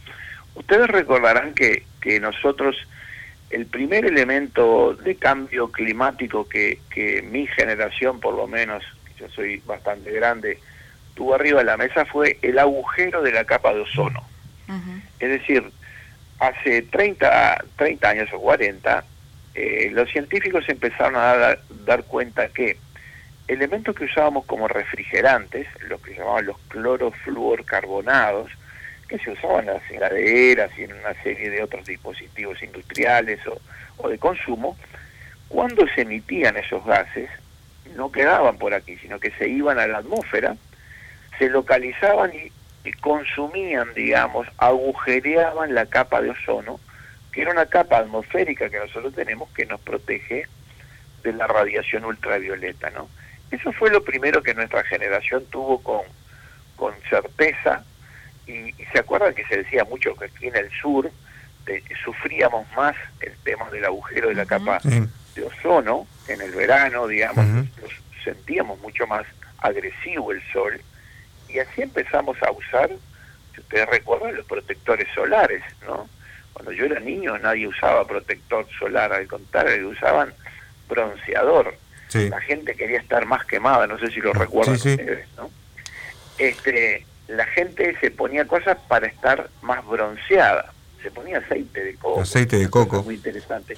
Ustedes 0.53 0.87
recordarán 0.87 1.55
que, 1.55 1.83
que 1.99 2.19
nosotros 2.19 2.77
el 3.49 3.65
primer 3.65 4.05
elemento 4.05 4.93
de 4.93 5.15
cambio 5.15 5.71
climático 5.71 6.47
que, 6.47 6.79
que 6.89 7.23
mi 7.23 7.47
generación, 7.47 8.19
por 8.19 8.35
lo 8.35 8.47
menos, 8.47 8.83
yo 9.17 9.27
soy 9.29 9.61
bastante 9.65 10.11
grande, 10.11 10.59
tuvo 11.15 11.35
arriba 11.35 11.59
de 11.59 11.65
la 11.65 11.77
mesa 11.77 12.05
fue 12.05 12.37
el 12.41 12.59
agujero 12.59 13.23
de 13.23 13.31
la 13.31 13.43
capa 13.45 13.73
de 13.73 13.81
ozono. 13.81 14.23
Es 15.19 15.29
decir, 15.29 15.63
hace 16.39 16.81
30, 16.83 17.65
30 17.77 18.09
años 18.09 18.29
o 18.33 18.39
40, 18.39 19.03
eh, 19.55 19.89
los 19.91 20.09
científicos 20.09 20.67
empezaron 20.67 21.15
a 21.15 21.57
dar, 21.85 22.03
cuenta 22.05 22.47
que 22.49 22.77
elementos 23.47 23.95
que 23.95 24.05
usábamos 24.05 24.45
como 24.45 24.67
refrigerantes, 24.67 25.67
los 25.87 26.01
que 26.01 26.15
llamaban 26.15 26.45
los 26.45 26.57
clorofluorcarbonados, 26.69 28.51
que 29.07 29.19
se 29.19 29.31
usaban 29.31 29.67
en 29.67 29.75
las 29.75 29.91
heladeras 29.91 30.71
y 30.77 30.83
en 30.83 30.93
una 30.93 31.13
serie 31.21 31.49
de 31.49 31.61
otros 31.61 31.85
dispositivos 31.85 32.61
industriales 32.63 33.39
o, 33.47 33.59
o 33.97 34.09
de 34.09 34.17
consumo, 34.17 34.77
cuando 35.49 35.85
se 35.93 36.01
emitían 36.01 36.57
esos 36.57 36.83
gases, 36.85 37.29
no 37.95 38.11
quedaban 38.11 38.57
por 38.57 38.73
aquí, 38.73 38.97
sino 38.97 39.19
que 39.19 39.31
se 39.31 39.47
iban 39.47 39.77
a 39.77 39.87
la 39.87 39.99
atmósfera, 39.99 40.55
se 41.37 41.49
localizaban 41.49 42.31
y, 42.33 42.51
consumían, 42.91 43.93
digamos, 43.93 44.47
agujereaban 44.57 45.73
la 45.73 45.85
capa 45.85 46.21
de 46.21 46.31
ozono, 46.31 46.79
que 47.31 47.41
era 47.41 47.51
una 47.51 47.65
capa 47.65 47.99
atmosférica 47.99 48.69
que 48.69 48.79
nosotros 48.79 49.15
tenemos 49.15 49.49
que 49.51 49.65
nos 49.65 49.79
protege 49.79 50.47
de 51.23 51.33
la 51.33 51.47
radiación 51.47 52.03
ultravioleta, 52.03 52.89
¿no? 52.89 53.07
Eso 53.49 53.71
fue 53.71 53.89
lo 53.89 54.03
primero 54.03 54.43
que 54.43 54.53
nuestra 54.53 54.83
generación 54.83 55.45
tuvo 55.45 55.81
con, 55.81 56.01
con 56.75 56.93
certeza. 57.09 57.83
Y, 58.45 58.73
se 58.91 58.99
acuerdan 58.99 59.33
que 59.33 59.45
se 59.45 59.57
decía 59.57 59.85
mucho 59.85 60.15
que 60.15 60.25
aquí 60.25 60.47
en 60.47 60.55
el 60.57 60.69
sur 60.71 61.09
sufríamos 62.03 62.67
más 62.75 62.95
el 63.21 63.33
tema 63.43 63.69
del 63.69 63.85
agujero 63.85 64.29
de 64.29 64.35
la 64.35 64.45
capa 64.45 64.79
de 64.83 65.43
ozono 65.43 66.05
en 66.27 66.41
el 66.41 66.51
verano, 66.51 67.07
digamos, 67.07 67.45
sentíamos 68.23 68.79
mucho 68.81 69.07
más 69.07 69.25
agresivo 69.59 70.33
el 70.33 70.41
sol 70.51 70.81
y 71.53 71.59
así 71.59 71.83
empezamos 71.83 72.41
a 72.41 72.51
usar, 72.51 72.89
si 73.53 73.61
ustedes 73.61 73.87
recuerdan, 73.87 74.35
los 74.35 74.45
protectores 74.45 75.07
solares, 75.13 75.61
¿no? 75.85 76.09
Cuando 76.53 76.71
yo 76.71 76.85
era 76.85 76.99
niño 76.99 77.37
nadie 77.37 77.67
usaba 77.67 78.05
protector 78.07 78.67
solar, 78.77 79.13
al 79.13 79.27
contrario, 79.27 79.89
usaban 79.89 80.33
bronceador. 80.89 81.75
La 82.13 82.41
gente 82.41 82.75
quería 82.75 82.99
estar 82.99 83.25
más 83.25 83.43
quemada, 83.45 83.87
no 83.87 83.97
sé 83.97 84.11
si 84.11 84.21
lo 84.21 84.33
recuerdan 84.33 84.75
ustedes, 84.75 85.27
¿no? 85.35 85.49
Este, 86.37 87.07
la 87.27 87.45
gente 87.45 87.97
se 87.99 88.11
ponía 88.11 88.45
cosas 88.45 88.77
para 88.87 89.07
estar 89.07 89.49
más 89.63 89.83
bronceada. 89.85 90.71
Se 91.01 91.09
ponía 91.09 91.39
aceite 91.39 91.83
de 91.83 91.95
coco. 91.95 92.21
Aceite 92.21 92.57
de 92.57 92.69
coco. 92.69 93.01
Muy 93.01 93.15
interesante. 93.15 93.75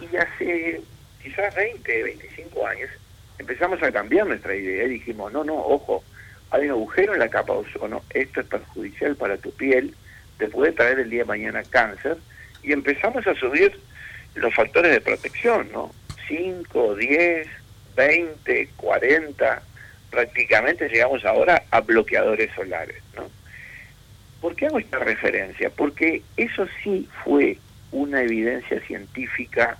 Y, 0.00 0.04
y 0.04 0.16
hace 0.16 0.80
quizás 1.20 1.52
20, 1.56 2.02
25 2.04 2.66
años 2.66 2.90
empezamos 3.38 3.82
a 3.82 3.92
cambiar 3.92 4.26
nuestra 4.26 4.54
idea 4.54 4.84
y 4.84 4.90
dijimos, 4.90 5.32
no, 5.32 5.44
no, 5.44 5.54
ojo, 5.54 6.02
hay 6.50 6.64
un 6.66 6.70
agujero 6.70 7.14
en 7.14 7.20
la 7.20 7.28
capa 7.28 7.52
de 7.52 7.58
ozono, 7.60 8.02
esto 8.10 8.40
es 8.40 8.46
perjudicial 8.46 9.16
para 9.16 9.36
tu 9.36 9.50
piel, 9.52 9.94
te 10.38 10.48
puede 10.48 10.72
traer 10.72 11.00
el 11.00 11.10
día 11.10 11.22
de 11.22 11.28
mañana 11.28 11.62
cáncer, 11.68 12.16
y 12.62 12.72
empezamos 12.72 13.26
a 13.26 13.34
subir 13.34 13.78
los 14.34 14.54
factores 14.54 14.92
de 14.92 15.00
protección, 15.00 15.68
¿no? 15.72 15.92
5, 16.28 16.96
10, 16.96 17.48
20, 17.96 18.68
40, 18.76 19.62
prácticamente 20.10 20.88
llegamos 20.88 21.24
ahora 21.24 21.62
a 21.70 21.80
bloqueadores 21.80 22.50
solares, 22.54 23.02
¿no? 23.14 23.28
¿Por 24.40 24.54
qué 24.54 24.66
hago 24.66 24.78
esta 24.78 24.98
referencia? 24.98 25.70
Porque 25.70 26.22
eso 26.36 26.66
sí 26.82 27.08
fue 27.24 27.58
una 27.90 28.22
evidencia 28.22 28.80
científica 28.82 29.78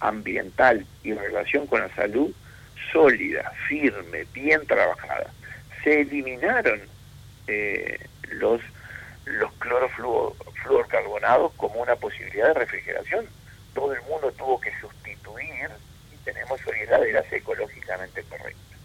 ambiental 0.00 0.84
y 1.04 1.12
en 1.12 1.18
relación 1.18 1.66
con 1.66 1.80
la 1.80 1.94
salud 1.94 2.32
sólida, 2.92 3.52
firme, 3.68 4.26
bien 4.34 4.66
trabajada 4.66 5.30
se 5.82 6.00
eliminaron 6.00 6.80
eh, 7.46 7.98
los, 8.30 8.60
los 9.24 9.52
clorofluorcarbonados 9.54 11.52
como 11.54 11.80
una 11.80 11.96
posibilidad 11.96 12.48
de 12.48 12.54
refrigeración. 12.54 13.26
Todo 13.74 13.92
el 13.92 14.02
mundo 14.02 14.32
tuvo 14.32 14.60
que 14.60 14.72
sustituir 14.80 15.70
y 16.12 16.16
tenemos 16.24 16.60
hoy 16.66 16.80
heladeras 16.80 17.30
ecológicamente 17.32 18.22
correctas. 18.24 18.78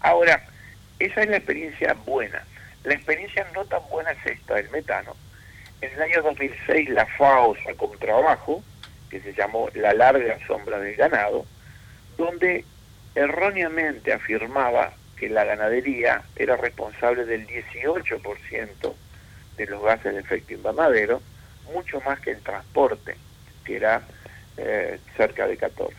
Ahora, 0.00 0.42
esa 0.98 1.22
es 1.22 1.28
la 1.28 1.36
experiencia 1.36 1.94
buena. 2.04 2.44
La 2.84 2.94
experiencia 2.94 3.46
no 3.54 3.64
tan 3.64 3.82
buena 3.90 4.10
es 4.12 4.26
esta 4.26 4.54
del 4.54 4.70
metano. 4.70 5.16
En 5.80 5.92
el 5.92 6.02
año 6.02 6.22
2006 6.22 6.90
la 6.90 7.06
FAO 7.06 7.56
sacó 7.64 7.86
un 7.86 7.98
trabajo 7.98 8.62
que 9.10 9.20
se 9.20 9.34
llamó 9.34 9.68
La 9.74 9.92
larga 9.92 10.38
sombra 10.46 10.78
del 10.78 10.96
ganado, 10.96 11.44
donde 12.16 12.64
erróneamente 13.14 14.12
afirmaba 14.12 14.94
que 15.22 15.28
la 15.28 15.44
ganadería 15.44 16.20
era 16.34 16.56
responsable 16.56 17.24
del 17.24 17.46
18% 17.46 18.92
de 19.56 19.66
los 19.66 19.80
gases 19.80 20.14
de 20.14 20.20
efecto 20.20 20.52
invernadero, 20.52 21.22
mucho 21.72 22.00
más 22.00 22.18
que 22.18 22.32
el 22.32 22.40
transporte, 22.40 23.14
que 23.64 23.76
era 23.76 24.02
eh, 24.56 24.98
cerca 25.16 25.46
de 25.46 25.56
14. 25.56 25.94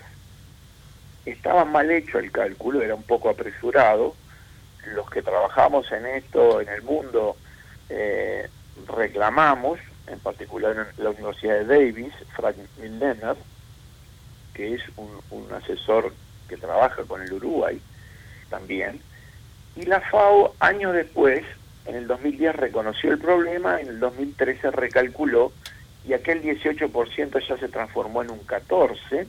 Estaba 1.25 1.63
mal 1.63 1.89
hecho 1.89 2.19
el 2.19 2.33
cálculo, 2.33 2.81
era 2.81 2.95
un 2.95 3.03
poco 3.03 3.29
apresurado. 3.29 4.13
Los 4.87 5.09
que 5.09 5.21
trabajamos 5.21 5.89
en 5.93 6.05
esto, 6.05 6.59
en 6.59 6.67
el 6.67 6.81
mundo, 6.81 7.37
eh, 7.87 8.49
reclamamos, 8.93 9.79
en 10.07 10.19
particular 10.19 10.75
en 10.75 11.01
la 11.01 11.11
Universidad 11.11 11.59
de 11.59 11.65
Davis, 11.65 12.13
Frank 12.35 12.57
Milner, 12.77 13.37
que 14.53 14.73
es 14.73 14.81
un, 14.97 15.21
un 15.29 15.53
asesor 15.53 16.13
que 16.49 16.57
trabaja 16.57 17.03
con 17.03 17.21
el 17.21 17.31
Uruguay 17.31 17.81
también, 18.49 18.99
y 19.75 19.83
la 19.83 20.01
FAO, 20.01 20.55
años 20.59 20.93
después, 20.93 21.43
en 21.85 21.95
el 21.95 22.07
2010 22.07 22.55
reconoció 22.55 23.11
el 23.11 23.19
problema, 23.19 23.81
en 23.81 23.87
el 23.87 23.99
2013 23.99 24.71
recalculó 24.71 25.51
y 26.07 26.13
aquel 26.13 26.41
18% 26.43 27.47
ya 27.47 27.57
se 27.57 27.69
transformó 27.69 28.21
en 28.21 28.31
un 28.31 28.39
14% 28.45 29.27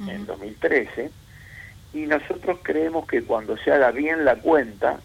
en 0.00 0.08
el 0.08 0.26
2013. 0.26 1.10
Y 1.94 2.06
nosotros 2.06 2.60
creemos 2.62 3.06
que 3.06 3.22
cuando 3.22 3.56
se 3.58 3.72
haga 3.72 3.90
bien 3.90 4.24
la 4.24 4.36
cuenta, 4.36 5.00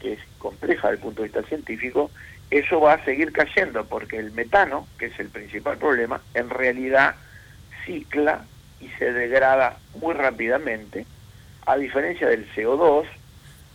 que 0.00 0.14
es 0.14 0.20
compleja 0.38 0.88
desde 0.88 0.98
el 0.98 1.02
punto 1.02 1.22
de 1.22 1.28
vista 1.28 1.42
científico, 1.48 2.10
eso 2.50 2.80
va 2.80 2.94
a 2.94 3.04
seguir 3.04 3.32
cayendo 3.32 3.84
porque 3.84 4.18
el 4.18 4.32
metano, 4.32 4.86
que 4.98 5.06
es 5.06 5.18
el 5.18 5.28
principal 5.28 5.78
problema, 5.78 6.20
en 6.34 6.48
realidad 6.50 7.16
cicla 7.84 8.44
y 8.80 8.88
se 8.98 9.12
degrada 9.12 9.78
muy 10.00 10.14
rápidamente, 10.14 11.04
a 11.66 11.76
diferencia 11.76 12.28
del 12.28 12.48
CO2, 12.54 13.06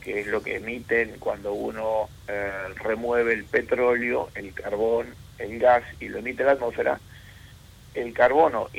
que 0.03 0.19
es 0.19 0.27
lo 0.27 0.43
que 0.43 0.57
emiten 0.57 1.15
cuando 1.19 1.53
uno 1.53 2.10
eh, 2.27 2.51
remueve 2.83 3.33
el 3.33 3.45
petróleo, 3.45 4.29
el 4.36 4.53
carbón, 4.53 5.07
el 5.39 5.60
gas 5.60 5.83
y 6.00 6.10
lo 6.10 6.19
emite 6.19 6.43
a 6.43 6.48
la 6.48 6.51
atmósfera, 6.53 7.00
el 7.93 8.13
carbono 8.13 8.69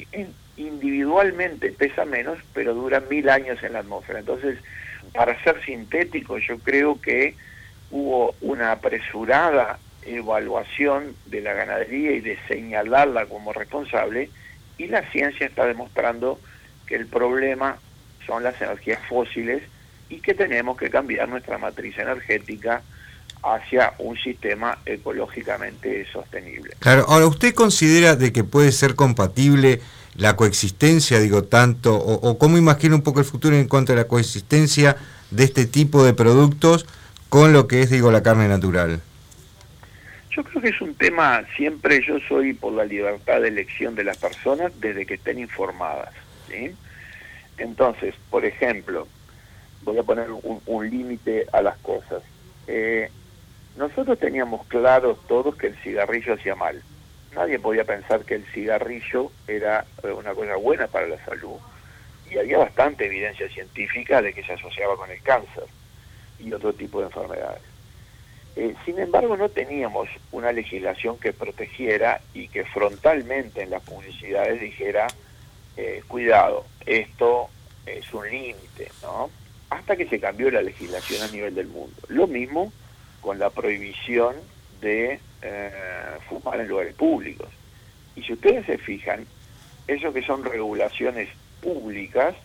individualmente 0.56 1.72
pesa 1.72 2.04
menos, 2.04 2.38
pero 2.52 2.74
dura 2.74 3.00
mil 3.00 3.28
años 3.28 3.62
en 3.62 3.72
la 3.72 3.80
atmósfera. 3.80 4.20
Entonces, 4.20 4.58
para 5.12 5.42
ser 5.42 5.64
sintético, 5.64 6.38
yo 6.38 6.58
creo 6.58 7.00
que 7.00 7.34
hubo 7.90 8.34
una 8.40 8.72
apresurada 8.72 9.78
evaluación 10.02 11.16
de 11.26 11.40
la 11.40 11.54
ganadería 11.54 12.12
y 12.12 12.20
de 12.20 12.38
señalarla 12.46 13.26
como 13.26 13.52
responsable, 13.52 14.28
y 14.76 14.88
la 14.88 15.08
ciencia 15.10 15.46
está 15.46 15.64
demostrando 15.64 16.38
que 16.86 16.96
el 16.96 17.06
problema 17.06 17.78
son 18.26 18.42
las 18.42 18.60
energías 18.60 19.00
fósiles 19.08 19.62
y 20.14 20.20
que 20.20 20.34
tenemos 20.34 20.76
que 20.76 20.90
cambiar 20.90 21.28
nuestra 21.28 21.58
matriz 21.58 21.98
energética 21.98 22.82
hacia 23.42 23.94
un 23.98 24.16
sistema 24.16 24.78
ecológicamente 24.86 26.06
sostenible. 26.10 26.74
Claro, 26.78 27.04
ahora 27.08 27.26
usted 27.26 27.54
considera 27.54 28.16
de 28.16 28.32
que 28.32 28.44
puede 28.44 28.72
ser 28.72 28.94
compatible 28.94 29.80
la 30.16 30.36
coexistencia, 30.36 31.18
digo 31.18 31.44
tanto, 31.44 31.96
o, 31.96 32.38
cómo 32.38 32.56
imagina 32.56 32.94
un 32.94 33.02
poco 33.02 33.18
el 33.18 33.26
futuro 33.26 33.56
en 33.56 33.68
cuanto 33.68 33.92
a 33.92 33.96
la 33.96 34.06
coexistencia 34.06 34.96
de 35.30 35.44
este 35.44 35.66
tipo 35.66 36.04
de 36.04 36.14
productos 36.14 36.86
con 37.28 37.52
lo 37.52 37.66
que 37.66 37.82
es, 37.82 37.90
digo, 37.90 38.12
la 38.12 38.22
carne 38.22 38.48
natural. 38.48 39.00
Yo 40.30 40.44
creo 40.44 40.62
que 40.62 40.68
es 40.68 40.80
un 40.80 40.94
tema, 40.94 41.42
siempre 41.56 42.00
yo 42.06 42.18
soy 42.28 42.54
por 42.54 42.72
la 42.72 42.84
libertad 42.84 43.40
de 43.40 43.48
elección 43.48 43.94
de 43.94 44.04
las 44.04 44.16
personas 44.16 44.72
desde 44.80 45.04
que 45.04 45.14
estén 45.14 45.38
informadas. 45.38 46.14
¿sí? 46.48 46.70
Entonces, 47.58 48.14
por 48.30 48.44
ejemplo, 48.44 49.06
voy 49.84 49.98
a 49.98 50.02
poner 50.02 50.28
un, 50.30 50.90
límite 50.90 51.46
a 51.52 51.62
las 51.62 51.76
cosas. 51.78 52.22
Eh, 52.66 53.10
nosotros 53.76 54.18
teníamos 54.18 54.66
claro 54.66 55.18
todos 55.28 55.56
que 55.56 55.68
el 55.68 55.76
cigarrillo 55.76 56.34
hacía 56.34 56.54
mal. 56.54 56.82
Nadie 57.34 57.58
podía 57.58 57.84
pensar 57.84 58.24
que 58.24 58.36
el 58.36 58.44
cigarrillo 58.46 59.30
era 59.48 59.84
eh, 60.02 60.12
una 60.12 60.34
cosa 60.34 60.56
buena 60.56 60.86
para 60.86 61.08
la 61.08 61.24
salud. 61.24 61.58
Y 62.30 62.38
había 62.38 62.58
bastante 62.58 63.06
evidencia 63.06 63.48
científica 63.48 64.22
de 64.22 64.32
que 64.32 64.44
se 64.44 64.52
asociaba 64.52 64.96
con 64.96 65.10
el 65.10 65.20
cáncer 65.22 65.64
y 66.38 66.52
otro 66.52 66.72
tipo 66.72 67.00
de 67.00 67.06
enfermedades. 67.06 67.62
Eh, 68.56 68.74
sin 68.84 68.98
embargo, 69.00 69.36
no 69.36 69.48
teníamos 69.48 70.08
una 70.30 70.52
legislación 70.52 71.18
que 71.18 71.32
protegiera 71.32 72.20
y 72.32 72.48
que 72.48 72.64
frontalmente 72.64 73.62
en 73.62 73.70
las 73.70 73.82
publicidades 73.82 74.60
dijera, 74.60 75.08
eh, 75.76 76.02
cuidado, 76.06 76.64
esto 76.86 77.48
es 77.84 78.12
un 78.14 78.30
límite, 78.30 78.90
¿no? 79.02 79.28
Hasta 79.74 79.96
que 79.96 80.06
se 80.06 80.20
cambió 80.20 80.52
la 80.52 80.62
legislación 80.62 81.22
a 81.22 81.32
nivel 81.32 81.56
del 81.56 81.66
mundo. 81.66 81.96
Lo 82.06 82.28
mismo 82.28 82.72
con 83.20 83.40
la 83.40 83.50
prohibición 83.50 84.36
de 84.80 85.18
eh, 85.42 85.70
fumar 86.28 86.60
en 86.60 86.68
lugares 86.68 86.94
públicos. 86.94 87.48
Y 88.14 88.22
si 88.22 88.34
ustedes 88.34 88.64
se 88.66 88.78
fijan, 88.78 89.26
eso 89.88 90.12
que 90.12 90.22
son 90.22 90.44
regulaciones 90.44 91.28
públicas, 91.60 92.36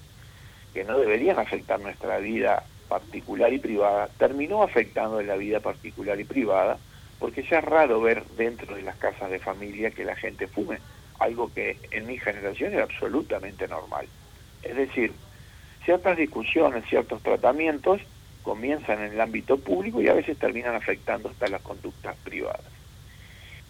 que 0.74 0.83
no 0.83 0.98
deberían 0.98 1.38
afectar 1.38 1.79
nuestra 1.79 2.17
vida 2.17 2.63
particular 2.88 3.53
y 3.53 3.59
privada, 3.59 4.09
terminó 4.17 4.63
afectando 4.63 5.21
la 5.21 5.36
vida 5.36 5.59
particular 5.59 6.19
y 6.19 6.24
privada, 6.24 6.79
porque 7.19 7.43
ya 7.43 7.59
es 7.59 7.65
raro 7.65 8.01
ver 8.01 8.24
dentro 8.38 8.75
de 8.75 8.81
las 8.81 8.95
casas 8.95 9.29
de 9.29 9.38
familia 9.38 9.91
que 9.91 10.03
la 10.03 10.15
gente 10.15 10.48
fume, 10.48 10.79
algo 11.19 11.53
que 11.53 11.77
en 11.91 12.07
mi 12.07 12.17
generación 12.17 12.74
era 12.74 12.86
absolutamente 12.86 13.67
normal. 13.67 14.07
Es 14.63 14.75
decir, 14.75 15.13
ciertas 15.83 16.17
discusiones, 16.17 16.86
ciertos 16.86 17.21
tratamientos 17.21 18.01
comienzan 18.43 19.03
en 19.03 19.13
el 19.13 19.21
ámbito 19.21 19.57
público 19.57 20.01
y 20.01 20.07
a 20.07 20.13
veces 20.13 20.38
terminan 20.38 20.75
afectando 20.75 21.29
hasta 21.29 21.48
las 21.48 21.62
conductas 21.62 22.15
privadas. 22.24 22.63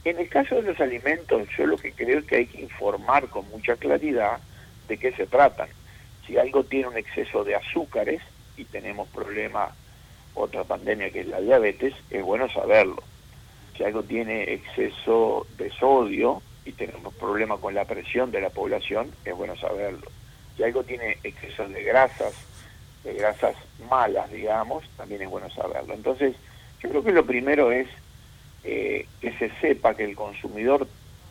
En 0.05 0.17
el 0.17 0.29
caso 0.29 0.55
de 0.55 0.61
los 0.61 0.79
alimentos, 0.79 1.47
yo 1.57 1.65
lo 1.65 1.77
que 1.77 1.91
creo 1.91 2.19
es 2.19 2.25
que 2.25 2.37
hay 2.37 2.45
que 2.45 2.61
informar 2.61 3.27
con 3.27 3.49
mucha 3.49 3.75
claridad 3.75 4.39
de 4.87 4.97
qué 4.97 5.11
se 5.11 5.27
tratan. 5.27 5.67
Si 6.25 6.37
algo 6.37 6.63
tiene 6.63 6.87
un 6.87 6.97
exceso 6.97 7.43
de 7.43 7.55
azúcares, 7.55 8.21
y 8.59 8.65
tenemos 8.65 9.07
problema, 9.09 9.73
otra 10.33 10.63
pandemia 10.63 11.09
que 11.09 11.21
es 11.21 11.27
la 11.27 11.39
diabetes, 11.39 11.93
es 12.09 12.23
bueno 12.23 12.49
saberlo. 12.49 13.01
Si 13.75 13.83
algo 13.83 14.03
tiene 14.03 14.53
exceso 14.53 15.47
de 15.57 15.69
sodio 15.71 16.41
y 16.65 16.73
tenemos 16.73 17.13
problema 17.15 17.57
con 17.57 17.73
la 17.73 17.85
presión 17.85 18.31
de 18.31 18.41
la 18.41 18.49
población, 18.49 19.11
es 19.23 19.33
bueno 19.33 19.55
saberlo. 19.55 20.07
Si 20.59 20.65
algo 20.65 20.83
tiene 20.83 21.17
exceso 21.23 21.69
de 21.69 21.81
grasas, 21.83 22.33
de 23.05 23.13
grasas 23.13 23.55
malas, 23.89 24.29
digamos, 24.29 24.83
también 24.97 25.21
es 25.21 25.29
bueno 25.29 25.49
saberlo. 25.51 25.93
Entonces, 25.93 26.35
yo 26.83 26.89
creo 26.89 27.01
que 27.01 27.13
lo 27.13 27.25
primero 27.25 27.71
es 27.71 27.87
eh, 28.65 29.07
que 29.21 29.31
se 29.37 29.51
sepa 29.61 29.95
que 29.95 30.03
el 30.03 30.17
consumidor 30.17 30.85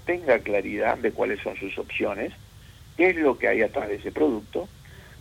tenga 0.07 0.39
claridad 0.39 0.97
de 0.97 1.13
cuáles 1.13 1.43
son 1.43 1.59
sus 1.59 1.77
opciones, 1.77 2.33
qué 2.97 3.11
es 3.11 3.17
lo 3.17 3.37
que 3.37 3.49
hay 3.49 3.61
atrás 3.61 3.91
de 3.91 3.97
ese 3.97 4.13
producto, 4.13 4.67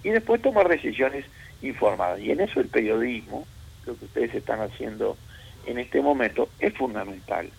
y 0.06 0.12
después 0.12 0.42
tomar 0.42 0.70
decisiones 0.70 1.26
informada. 1.62 2.18
Y 2.18 2.32
en 2.32 2.40
eso 2.40 2.62
el 2.62 2.70
periodismo, 2.70 3.46
lo 3.86 3.98
que 3.98 4.06
ustedes 4.06 4.34
están 4.34 4.62
haciendo 4.62 5.18
en 5.66 5.80
este 5.80 6.02
momento, 6.02 6.48
es 6.62 6.74
fundamental, 6.76 7.50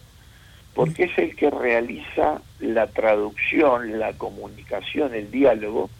porque 0.73 1.05
es 1.05 1.19
el 1.19 1.37
que 1.37 1.50
realiza 1.50 2.40
la 2.59 2.87
traducción, 2.87 3.99
la 3.99 4.14
comunicación, 4.14 5.14
el 5.14 5.31
diálogo 5.31 5.90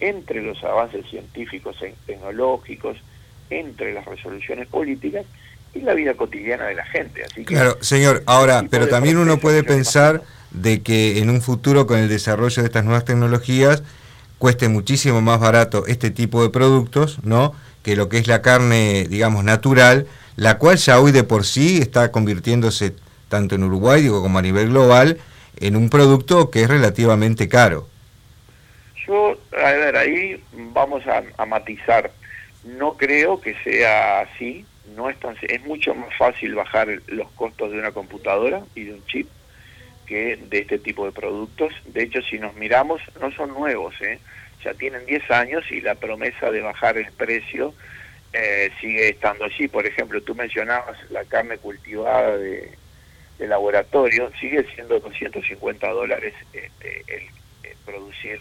entre 0.00 0.42
los 0.42 0.62
avances 0.64 1.06
científicos 1.08 1.76
e 1.82 1.94
tecnológicos, 2.06 2.96
entre 3.50 3.92
las 3.92 4.04
resoluciones 4.04 4.66
políticas 4.68 5.24
y 5.74 5.80
la 5.80 5.94
vida 5.94 6.14
cotidiana 6.14 6.66
de 6.66 6.74
la 6.74 6.84
gente. 6.84 7.24
Así 7.24 7.44
claro, 7.44 7.76
señor, 7.80 8.22
ahora, 8.26 8.64
pero 8.70 8.88
también 8.88 9.18
uno 9.18 9.38
puede 9.38 9.62
pensar 9.62 10.22
de 10.50 10.82
que 10.82 11.18
en 11.18 11.30
un 11.30 11.42
futuro 11.42 11.86
con 11.86 11.98
el 11.98 12.08
desarrollo 12.08 12.62
de 12.62 12.66
estas 12.66 12.84
nuevas 12.84 13.04
tecnologías, 13.04 13.82
cueste 14.38 14.68
muchísimo 14.68 15.20
más 15.20 15.38
barato 15.38 15.86
este 15.86 16.10
tipo 16.10 16.42
de 16.42 16.50
productos, 16.50 17.18
¿no? 17.22 17.54
Que 17.82 17.94
lo 17.94 18.08
que 18.08 18.18
es 18.18 18.26
la 18.26 18.42
carne, 18.42 19.06
digamos, 19.08 19.44
natural, 19.44 20.06
la 20.36 20.58
cual 20.58 20.78
ya 20.78 20.98
hoy 20.98 21.12
de 21.12 21.24
por 21.24 21.44
sí 21.44 21.78
está 21.78 22.10
convirtiéndose, 22.10 22.94
tanto 23.28 23.54
en 23.54 23.64
Uruguay 23.64 24.02
digo, 24.02 24.22
como 24.22 24.38
a 24.38 24.42
nivel 24.42 24.70
global, 24.70 25.18
en 25.58 25.76
un 25.76 25.90
producto 25.90 26.50
que 26.50 26.62
es 26.62 26.68
relativamente 26.68 27.48
caro. 27.48 27.86
Yo, 29.06 29.36
a 29.52 29.72
ver, 29.72 29.96
ahí 29.96 30.42
vamos 30.52 31.02
a, 31.06 31.46
matizar. 31.46 32.10
No 32.64 32.96
creo 32.96 33.40
que 33.40 33.54
sea 33.64 34.20
así, 34.20 34.66
no 34.94 35.08
es, 35.08 35.18
tan, 35.18 35.36
es 35.42 35.64
mucho 35.64 35.94
más 35.94 36.14
fácil 36.16 36.54
bajar 36.54 36.88
los 37.06 37.30
costos 37.32 37.72
de 37.72 37.78
una 37.78 37.92
computadora 37.92 38.62
y 38.74 38.84
de 38.84 38.94
un 38.94 39.06
chip 39.06 39.28
de 40.08 40.38
este 40.50 40.78
tipo 40.78 41.06
de 41.06 41.12
productos. 41.12 41.72
De 41.86 42.02
hecho, 42.02 42.20
si 42.22 42.38
nos 42.38 42.54
miramos, 42.56 43.00
no 43.20 43.30
son 43.32 43.50
nuevos, 43.54 43.94
¿eh? 44.00 44.18
ya 44.64 44.74
tienen 44.74 45.06
10 45.06 45.30
años 45.30 45.64
y 45.70 45.80
la 45.80 45.94
promesa 45.94 46.50
de 46.50 46.60
bajar 46.60 46.98
el 46.98 47.10
precio 47.12 47.74
eh, 48.32 48.70
sigue 48.80 49.10
estando 49.10 49.44
allí. 49.44 49.68
Por 49.68 49.86
ejemplo, 49.86 50.20
tú 50.22 50.34
mencionabas 50.34 50.98
la 51.10 51.24
carne 51.24 51.58
cultivada 51.58 52.36
de, 52.36 52.76
laboratorio, 53.38 54.30
sigue 54.38 54.66
siendo 54.74 55.00
250 55.00 55.88
dólares 55.88 56.34
este, 56.52 57.02
el, 57.08 57.22
producir 57.86 58.38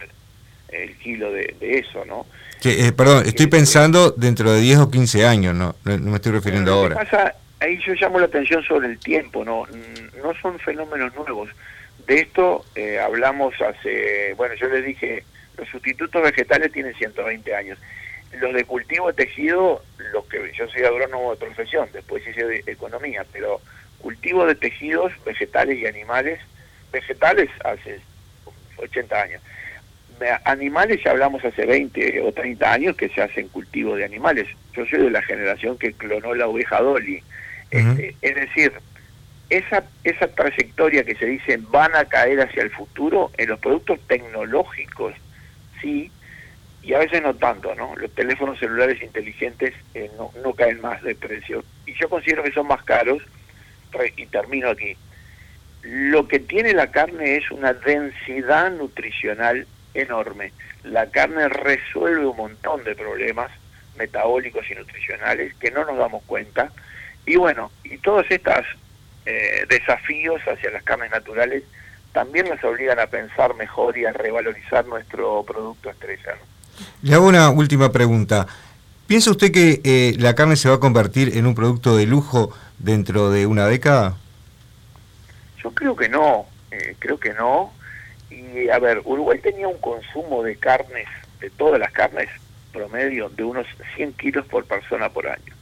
el 0.71 0.95
kilo 0.97 1.32
de, 1.32 1.55
eso, 1.62 2.05
¿no? 2.05 2.25
Eh, 2.63 2.91
perdón, 2.91 3.25
estoy 3.25 3.47
pensando 3.47 4.12
dentro 4.12 4.51
de 4.51 4.62
10 4.62 4.79
o 4.79 4.91
15 4.91 5.25
años, 5.25 5.55
no, 5.55 5.75
no, 5.86 5.97
me 5.97 6.15
estoy 6.15 6.34
refiriendo 6.34 6.73
ahora. 6.73 6.95
Pasa, 6.95 7.36
ahí 7.60 7.79
yo 7.86 7.93
llamo 7.93 8.19
la 8.19 8.25
atención 8.25 8.63
sobre 8.63 8.88
el 8.88 8.99
tiempo, 8.99 9.45
no, 9.45 9.65
no 10.21 10.34
son 10.41 10.60
fenómenos 10.60 11.15
nuevos. 11.15 11.49
De 12.05 12.21
esto 12.21 12.65
eh, 12.75 12.99
hablamos 12.99 13.53
hace, 13.62 14.34
bueno, 14.36 14.55
yo 14.55 14.67
les 14.67 14.84
dije, 14.86 15.23
los 15.58 15.67
sustitutos 15.69 16.21
vegetales 16.21 16.71
tienen 16.71 16.95
120 16.95 17.55
años. 17.55 17.77
Los 18.39 18.53
de 18.53 18.63
cultivo 18.63 19.08
de 19.08 19.13
tejido, 19.13 19.84
los 20.13 20.25
que 20.25 20.51
yo 20.58 20.67
soy 20.67 20.84
agrónomo 20.84 21.32
de 21.32 21.38
profesión, 21.38 21.89
después 21.93 22.25
hice 22.27 22.45
de 22.45 22.63
economía, 22.67 23.25
pero 23.32 23.60
cultivo 23.99 24.45
de 24.45 24.55
tejidos 24.55 25.12
vegetales 25.25 25.77
y 25.79 25.86
animales, 25.86 26.39
vegetales 26.91 27.49
hace 27.63 27.99
80 28.77 29.21
años. 29.21 29.41
Animales 30.45 31.01
ya 31.03 31.12
hablamos 31.12 31.43
hace 31.43 31.65
20 31.65 32.21
o 32.21 32.32
30 32.32 32.71
años 32.71 32.95
que 32.95 33.10
se 33.10 33.21
hacen 33.21 33.47
cultivo 33.49 33.95
de 33.95 34.05
animales. 34.05 34.47
Yo 34.73 34.86
soy 34.86 34.99
de 34.99 35.12
la 35.12 35.21
generación 35.21 35.77
que 35.77 35.93
clonó 35.93 36.34
la 36.34 36.47
oveja 36.47 36.82
Dolly 36.82 37.21
este, 37.71 38.15
es 38.21 38.36
decir, 38.36 38.73
esa, 39.49 39.84
esa 40.03 40.27
trayectoria 40.27 41.03
que 41.03 41.15
se 41.15 41.25
dice 41.25 41.58
van 41.69 41.95
a 41.95 42.05
caer 42.05 42.41
hacia 42.41 42.63
el 42.63 42.71
futuro 42.71 43.32
en 43.38 43.49
los 43.49 43.60
productos 43.60 43.99
tecnológicos, 44.08 45.13
sí, 45.82 46.12
y 46.82 46.93
a 46.93 46.99
veces 46.99 47.21
no 47.21 47.36
tanto, 47.36 47.75
¿no? 47.75 47.95
Los 47.95 48.12
teléfonos 48.15 48.58
celulares 48.58 49.01
inteligentes 49.01 49.73
eh, 49.93 50.10
no, 50.17 50.32
no 50.43 50.53
caen 50.53 50.82
más 50.82 51.03
de 51.03 51.13
precio. 51.13 51.63
Y 51.86 51.93
yo 51.93 52.10
considero 52.10 52.43
que 52.43 52.51
son 52.51 52.67
más 52.67 52.84
caros, 52.84 53.21
y 54.15 54.25
termino 54.27 54.69
aquí. 54.69 54.95
Lo 55.82 56.27
que 56.27 56.39
tiene 56.39 56.73
la 56.73 56.91
carne 56.91 57.38
es 57.38 57.49
una 57.51 57.73
densidad 57.73 58.71
nutricional 58.71 59.65
enorme. 59.93 60.54
La 60.84 61.10
carne 61.10 61.49
resuelve 61.49 62.25
un 62.25 62.38
montón 62.38 62.84
de 62.84 62.95
problemas 62.95 63.52
metabólicos 63.97 64.69
y 64.69 64.75
nutricionales 64.75 65.54
que 65.56 65.71
no 65.71 65.86
nos 65.86 65.97
damos 65.97 66.23
cuenta 66.23 66.71
y 67.25 67.36
bueno, 67.36 67.71
y 67.84 67.97
todos 67.99 68.25
estos 68.30 68.65
eh, 69.25 69.65
desafíos 69.69 70.41
hacia 70.47 70.71
las 70.71 70.82
carnes 70.84 71.12
naturales 71.12 71.63
también 72.12 72.49
nos 72.49 72.63
obligan 72.63 72.99
a 72.99 73.06
pensar 73.06 73.54
mejor 73.56 73.97
y 73.97 74.06
a 74.06 74.13
revalorizar 74.13 74.86
nuestro 74.88 75.43
producto 75.43 75.91
estrella. 75.91 76.38
Le 77.04 77.13
hago 77.13 77.28
una 77.28 77.49
última 77.49 77.91
pregunta. 77.91 78.47
¿Piensa 79.06 79.32
usted 79.32 79.52
que 79.52 79.82
eh, 79.84 80.15
la 80.17 80.34
carne 80.34 80.56
se 80.56 80.69
va 80.69 80.75
a 80.75 80.80
convertir 80.80 81.38
en 81.38 81.45
un 81.45 81.54
producto 81.54 81.95
de 81.95 82.08
lujo 82.08 82.52
dentro 82.80 83.30
de 83.30 83.45
una 83.45 83.67
década? 83.67 84.17
Yo 85.63 85.71
creo 85.71 85.95
que 85.95 86.10
no, 86.10 86.47
eh, 86.71 86.95
creo 86.97 87.19
que 87.19 87.34
no. 87.34 87.71
A 88.71 88.79
ver, 88.79 89.01
Uruguay 89.03 89.39
tenía 89.39 89.67
un 89.67 89.77
consumo 89.77 90.43
de 90.43 90.55
carnes, 90.55 91.07
de 91.39 91.49
todas 91.49 91.79
las 91.79 91.91
carnes 91.91 92.29
promedio, 92.71 93.29
de 93.29 93.43
unos 93.43 93.67
100 93.95 94.13
kilos 94.13 94.45
por 94.45 94.65
persona 94.65 95.09
por 95.09 95.27
año 95.27 95.59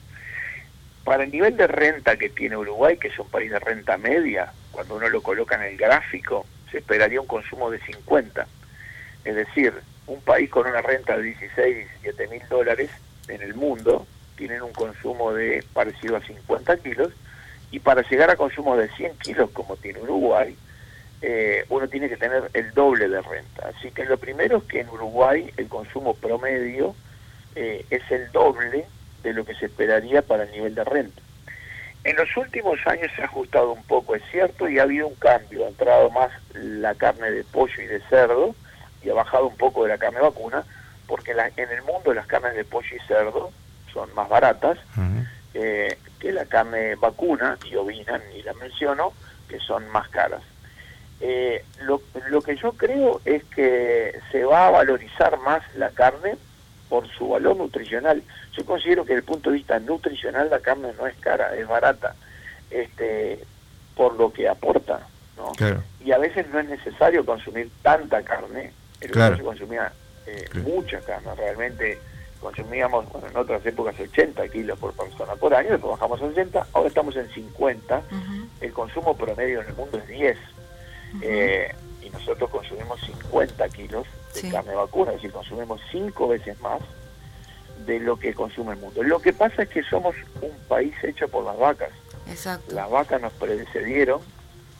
para 1.08 1.24
el 1.24 1.32
nivel 1.32 1.56
de 1.56 1.68
renta 1.68 2.18
que 2.18 2.28
tiene 2.28 2.58
Uruguay, 2.58 2.98
que 2.98 3.08
es 3.08 3.18
un 3.18 3.30
país 3.30 3.50
de 3.50 3.60
renta 3.60 3.98
media, 3.98 4.52
cuando 4.74 4.98
uno 4.98 5.08
lo 5.08 5.22
coloca 5.22 5.56
en 5.56 5.62
el 5.62 5.78
gráfico, 5.78 6.46
se 6.70 6.80
esperaría 6.80 7.22
un 7.22 7.28
consumo 7.28 7.72
de 7.72 7.80
50. 7.80 8.46
Es 9.24 9.34
decir, 9.34 9.74
un 10.06 10.20
país 10.20 10.50
con 10.50 10.68
una 10.68 10.82
renta 10.82 11.16
de 11.16 11.24
16, 11.24 11.78
17 12.02 12.28
mil 12.28 12.42
dólares 12.50 12.90
en 13.30 13.42
el 13.42 13.54
mundo, 13.54 14.06
tienen 14.36 14.62
un 14.62 14.74
consumo 14.74 15.32
de 15.32 15.64
parecido 15.72 16.18
a 16.18 16.22
50 16.22 16.76
kilos, 16.80 17.14
y 17.72 17.80
para 17.80 18.02
llegar 18.10 18.30
a 18.30 18.36
consumo 18.36 18.76
de 18.76 18.90
100 18.90 19.18
kilos 19.20 19.50
como 19.52 19.78
tiene 19.78 20.02
Uruguay, 20.02 20.58
eh, 21.22 21.66
uno 21.70 21.88
tiene 21.88 22.10
que 22.10 22.18
tener 22.18 22.50
el 22.54 22.74
doble 22.74 23.08
de 23.10 23.22
renta. 23.22 23.70
Así 23.76 23.92
que 23.92 24.06
lo 24.06 24.18
primero 24.18 24.58
es 24.58 24.64
que 24.66 24.82
en 24.82 24.90
Uruguay 24.90 25.52
el 25.58 25.68
consumo 25.68 26.14
promedio 26.14 26.96
eh, 27.56 27.86
es 27.90 28.10
el 28.12 28.32
doble 28.32 28.86
de 29.24 29.34
lo 29.34 29.44
que 29.46 29.56
se 29.56 29.66
esperaría 29.66 30.22
para 30.22 30.44
el 30.44 30.52
nivel 30.52 30.76
de 30.76 30.84
renta. 30.84 31.22
En 32.04 32.16
los 32.16 32.38
últimos 32.38 32.80
años 32.86 33.12
se 33.16 33.22
ha 33.22 33.26
ajustado 33.26 33.74
un 33.74 33.84
poco, 33.84 34.16
es 34.16 34.24
cierto, 34.32 34.70
y 34.70 34.80
ha 34.80 34.84
habido 34.84 35.08
un 35.08 35.16
cambio. 35.16 35.66
Ha 35.66 35.70
entrado 35.70 36.10
más 36.12 36.32
la 36.54 36.96
carne 36.96 37.32
de 37.32 37.44
pollo 37.44 37.82
y 37.82 37.88
de 37.88 38.00
cerdo 38.10 38.56
y 39.04 39.10
ha 39.10 39.14
bajado 39.14 39.48
un 39.48 39.58
poco 39.58 39.84
de 39.84 39.90
la 39.90 39.98
carne 39.98 40.22
vacuna, 40.22 40.64
porque 41.08 41.32
en 41.32 41.70
el 41.70 41.82
mundo 41.84 42.14
las 42.14 42.28
carnes 42.28 42.56
de 42.56 42.64
pollo 42.64 42.96
y 42.96 43.08
cerdo 43.08 43.52
son 43.92 44.14
más 44.14 44.30
baratas. 44.30 44.78
eh, 45.54 45.98
que 46.20 46.32
la 46.32 46.46
carne 46.46 46.96
vacuna 46.96 47.58
y 47.70 47.76
ovina, 47.76 48.20
ni 48.32 48.42
la 48.44 48.54
menciono, 48.54 49.14
que 49.50 49.60
son 49.60 49.88
más 49.90 50.08
caras. 50.10 50.42
Eh, 51.20 51.64
lo, 51.82 52.02
lo 52.30 52.42
que 52.42 52.56
yo 52.58 52.74
creo 52.74 53.22
es 53.26 53.44
que 53.46 54.20
se 54.32 54.44
va 54.44 54.68
a 54.68 54.72
valorizar 54.72 55.40
más 55.40 55.64
la 55.76 55.90
carne 55.90 56.38
por 56.90 57.08
su 57.10 57.30
valor 57.30 57.58
nutricional. 57.58 58.24
Yo 58.54 58.66
considero 58.66 59.04
que 59.04 59.14
desde 59.14 59.20
el 59.20 59.26
punto 59.26 59.50
de 59.50 59.58
vista 59.58 59.80
nutricional 59.80 60.50
la 60.50 60.60
carne 60.60 60.94
no 60.98 61.08
es 61.08 61.16
cara, 61.18 61.56
es 61.56 61.68
barata, 61.68 62.16
este, 62.70 63.40
por 63.96 64.16
lo 64.16 64.32
que 64.32 64.48
aporta. 64.48 65.08
¿no? 65.36 65.52
Y 66.04 66.12
a 66.12 66.18
veces 66.18 66.48
no 66.50 66.60
es 66.60 66.68
necesario 66.68 67.26
consumir 67.26 67.70
tanta 67.82 68.24
carne, 68.24 68.72
el 69.02 69.12
claro. 69.12 69.38
se 69.38 69.44
consumía 69.44 69.92
eh, 70.26 70.46
mucha 70.64 71.00
carne, 71.02 71.36
realmente 71.36 72.00
consumíamos 72.40 73.12
bueno, 73.12 73.28
en 73.28 73.38
otras 73.38 73.66
épocas 73.66 74.00
80 74.00 74.48
kilos 74.50 74.78
por 74.80 74.94
persona 74.94 75.36
por 75.36 75.54
año, 75.54 75.72
después 75.72 75.92
bajamos 75.92 76.22
a 76.22 76.30
60, 76.30 76.68
ahora 76.74 76.88
estamos 76.88 77.16
en 77.16 77.30
50, 77.30 78.02
el 78.62 78.74
consumo 78.74 79.16
promedio 79.16 79.62
en 79.62 79.68
el 79.68 79.76
mundo 79.76 79.98
es 79.98 80.08
10, 80.08 80.38
eh, 81.22 81.74
y 82.02 82.10
nosotros 82.10 82.50
consumimos 82.50 83.00
50 83.02 83.70
kilos 83.70 84.08
de 84.34 84.50
carne 84.50 84.76
vacuna, 84.76 85.12
es 85.12 85.18
decir, 85.18 85.32
consumimos 85.32 85.82
5 85.92 86.28
veces 86.28 86.60
más 86.62 86.82
de 87.86 88.00
lo 88.00 88.18
que 88.18 88.34
consume 88.34 88.74
el 88.74 88.80
mundo. 88.80 89.04
Lo 89.04 89.20
que 89.20 89.34
pasa 89.34 89.64
es 89.64 89.70
que 89.70 89.84
somos 89.84 90.16
un 90.42 90.56
país 90.68 90.94
hecho 91.04 91.28
por 91.28 91.44
las 91.44 91.58
vacas. 91.58 91.92
Exacto. 92.28 92.74
Las 92.74 92.90
vacas 92.90 93.22
nos 93.22 93.34
precedieron, 93.34 94.22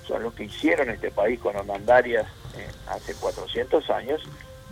son 0.06 0.24
los 0.24 0.34
que 0.34 0.46
hicieron 0.46 0.90
este 0.90 1.12
país 1.12 1.40
con 1.40 1.56
mandarias 1.66 2.26
eh, 2.58 2.68
hace 2.88 3.14
400 3.14 3.90
años, 3.90 4.22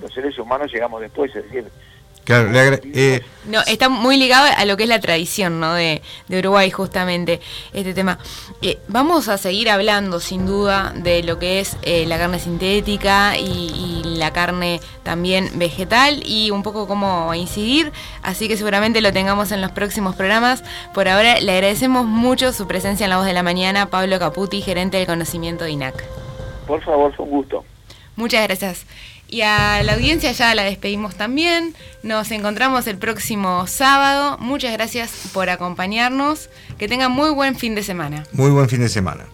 los 0.02 0.14
seres 0.14 0.38
humanos 0.38 0.72
llegamos 0.72 1.02
después, 1.02 1.36
es 1.36 1.44
decir, 1.46 1.72
Claro, 2.26 2.50
eh, 2.52 3.22
no, 3.46 3.62
está 3.68 3.88
muy 3.88 4.18
ligado 4.18 4.48
a 4.58 4.66
lo 4.66 4.76
que 4.78 4.84
es 4.84 4.90
la 4.90 5.00
tradición 5.00 5.60
¿no? 5.60 5.76
de, 5.76 6.02
Uruguay, 6.28 6.72
justamente, 6.72 7.40
este 7.72 7.94
tema. 7.94 8.18
Eh, 8.64 8.80
vamos 8.88 9.30
a 9.30 9.38
seguir 9.38 9.70
hablando, 9.70 10.20
sin 10.20 10.48
duda, 10.48 10.92
de 10.96 11.22
lo 11.22 11.38
que 11.38 11.60
es 11.60 11.78
eh, 11.84 12.08
la 12.08 12.18
carne 12.18 12.40
sintética 12.40 13.38
y, 13.38 14.02
la 14.16 14.32
carne 14.32 14.80
también 15.04 15.52
vegetal 15.56 16.24
y 16.26 16.50
un 16.50 16.64
poco 16.64 16.88
cómo 16.88 17.34
incidir, 17.34 17.92
así 18.24 18.48
que 18.48 18.56
seguramente 18.56 19.02
lo 19.02 19.12
tengamos 19.12 19.52
en 19.52 19.62
los 19.62 19.72
próximos 19.72 20.16
programas. 20.16 20.64
Por 20.94 21.10
ahora, 21.10 21.40
le 21.42 21.52
agradecemos 21.52 22.06
mucho 22.06 22.54
su 22.54 22.66
presencia 22.66 23.04
en 23.04 23.10
La 23.10 23.18
Voz 23.18 23.26
de 23.26 23.34
la 23.34 23.44
Mañana, 23.44 23.90
Pablo 23.90 24.18
Caputi, 24.18 24.62
gerente 24.62 24.98
del 24.98 25.06
conocimiento 25.06 25.66
de 25.66 25.72
INAC. 25.72 26.04
Por 26.66 26.82
favor, 26.82 27.14
fue 27.14 27.26
un 27.26 27.32
gusto. 27.32 27.66
Muchas 28.16 28.48
gracias. 28.48 28.86
Y 29.28 29.42
a 29.42 29.82
la 29.84 29.94
audiencia 29.94 30.32
ya 30.32 30.54
la 30.56 30.64
despedimos 30.64 31.16
también. 31.16 31.74
Nos 32.04 32.32
encontramos 32.32 32.88
el 32.88 32.98
próximo 32.98 33.66
sábado. 33.68 34.38
Muchas 34.40 34.72
gracias 34.74 35.12
por 35.34 35.50
acompañarnos. 35.50 36.50
Que 36.78 36.88
tengan 36.88 37.12
muy 37.12 37.32
buen 37.32 37.56
fin 37.56 37.76
de 37.76 37.84
semana. 37.84 38.26
Muy 38.32 38.52
buen 38.52 38.70
fin 38.70 38.82
de 38.82 38.90
semana. 38.90 39.26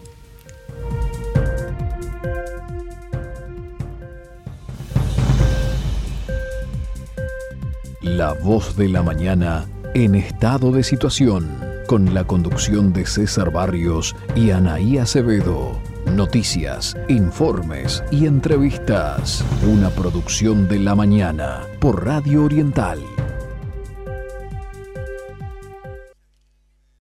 La 8.01 8.33
voz 8.33 8.75
de 8.75 8.89
la 8.89 9.03
mañana 9.03 9.67
en 9.93 10.15
estado 10.15 10.71
de 10.71 10.83
situación, 10.83 11.55
con 11.87 12.13
la 12.13 12.23
conducción 12.23 12.93
de 12.93 13.05
César 13.05 13.51
Barrios 13.51 14.15
y 14.35 14.51
Anaí 14.51 14.97
Acevedo. 14.97 15.90
Noticias, 16.05 16.97
informes 17.07 18.03
y 18.11 18.25
entrevistas. 18.25 19.43
Una 19.65 19.89
producción 19.89 20.67
de 20.67 20.79
la 20.79 20.95
mañana 20.95 21.61
por 21.79 22.05
Radio 22.05 22.43
Oriental. 22.43 22.99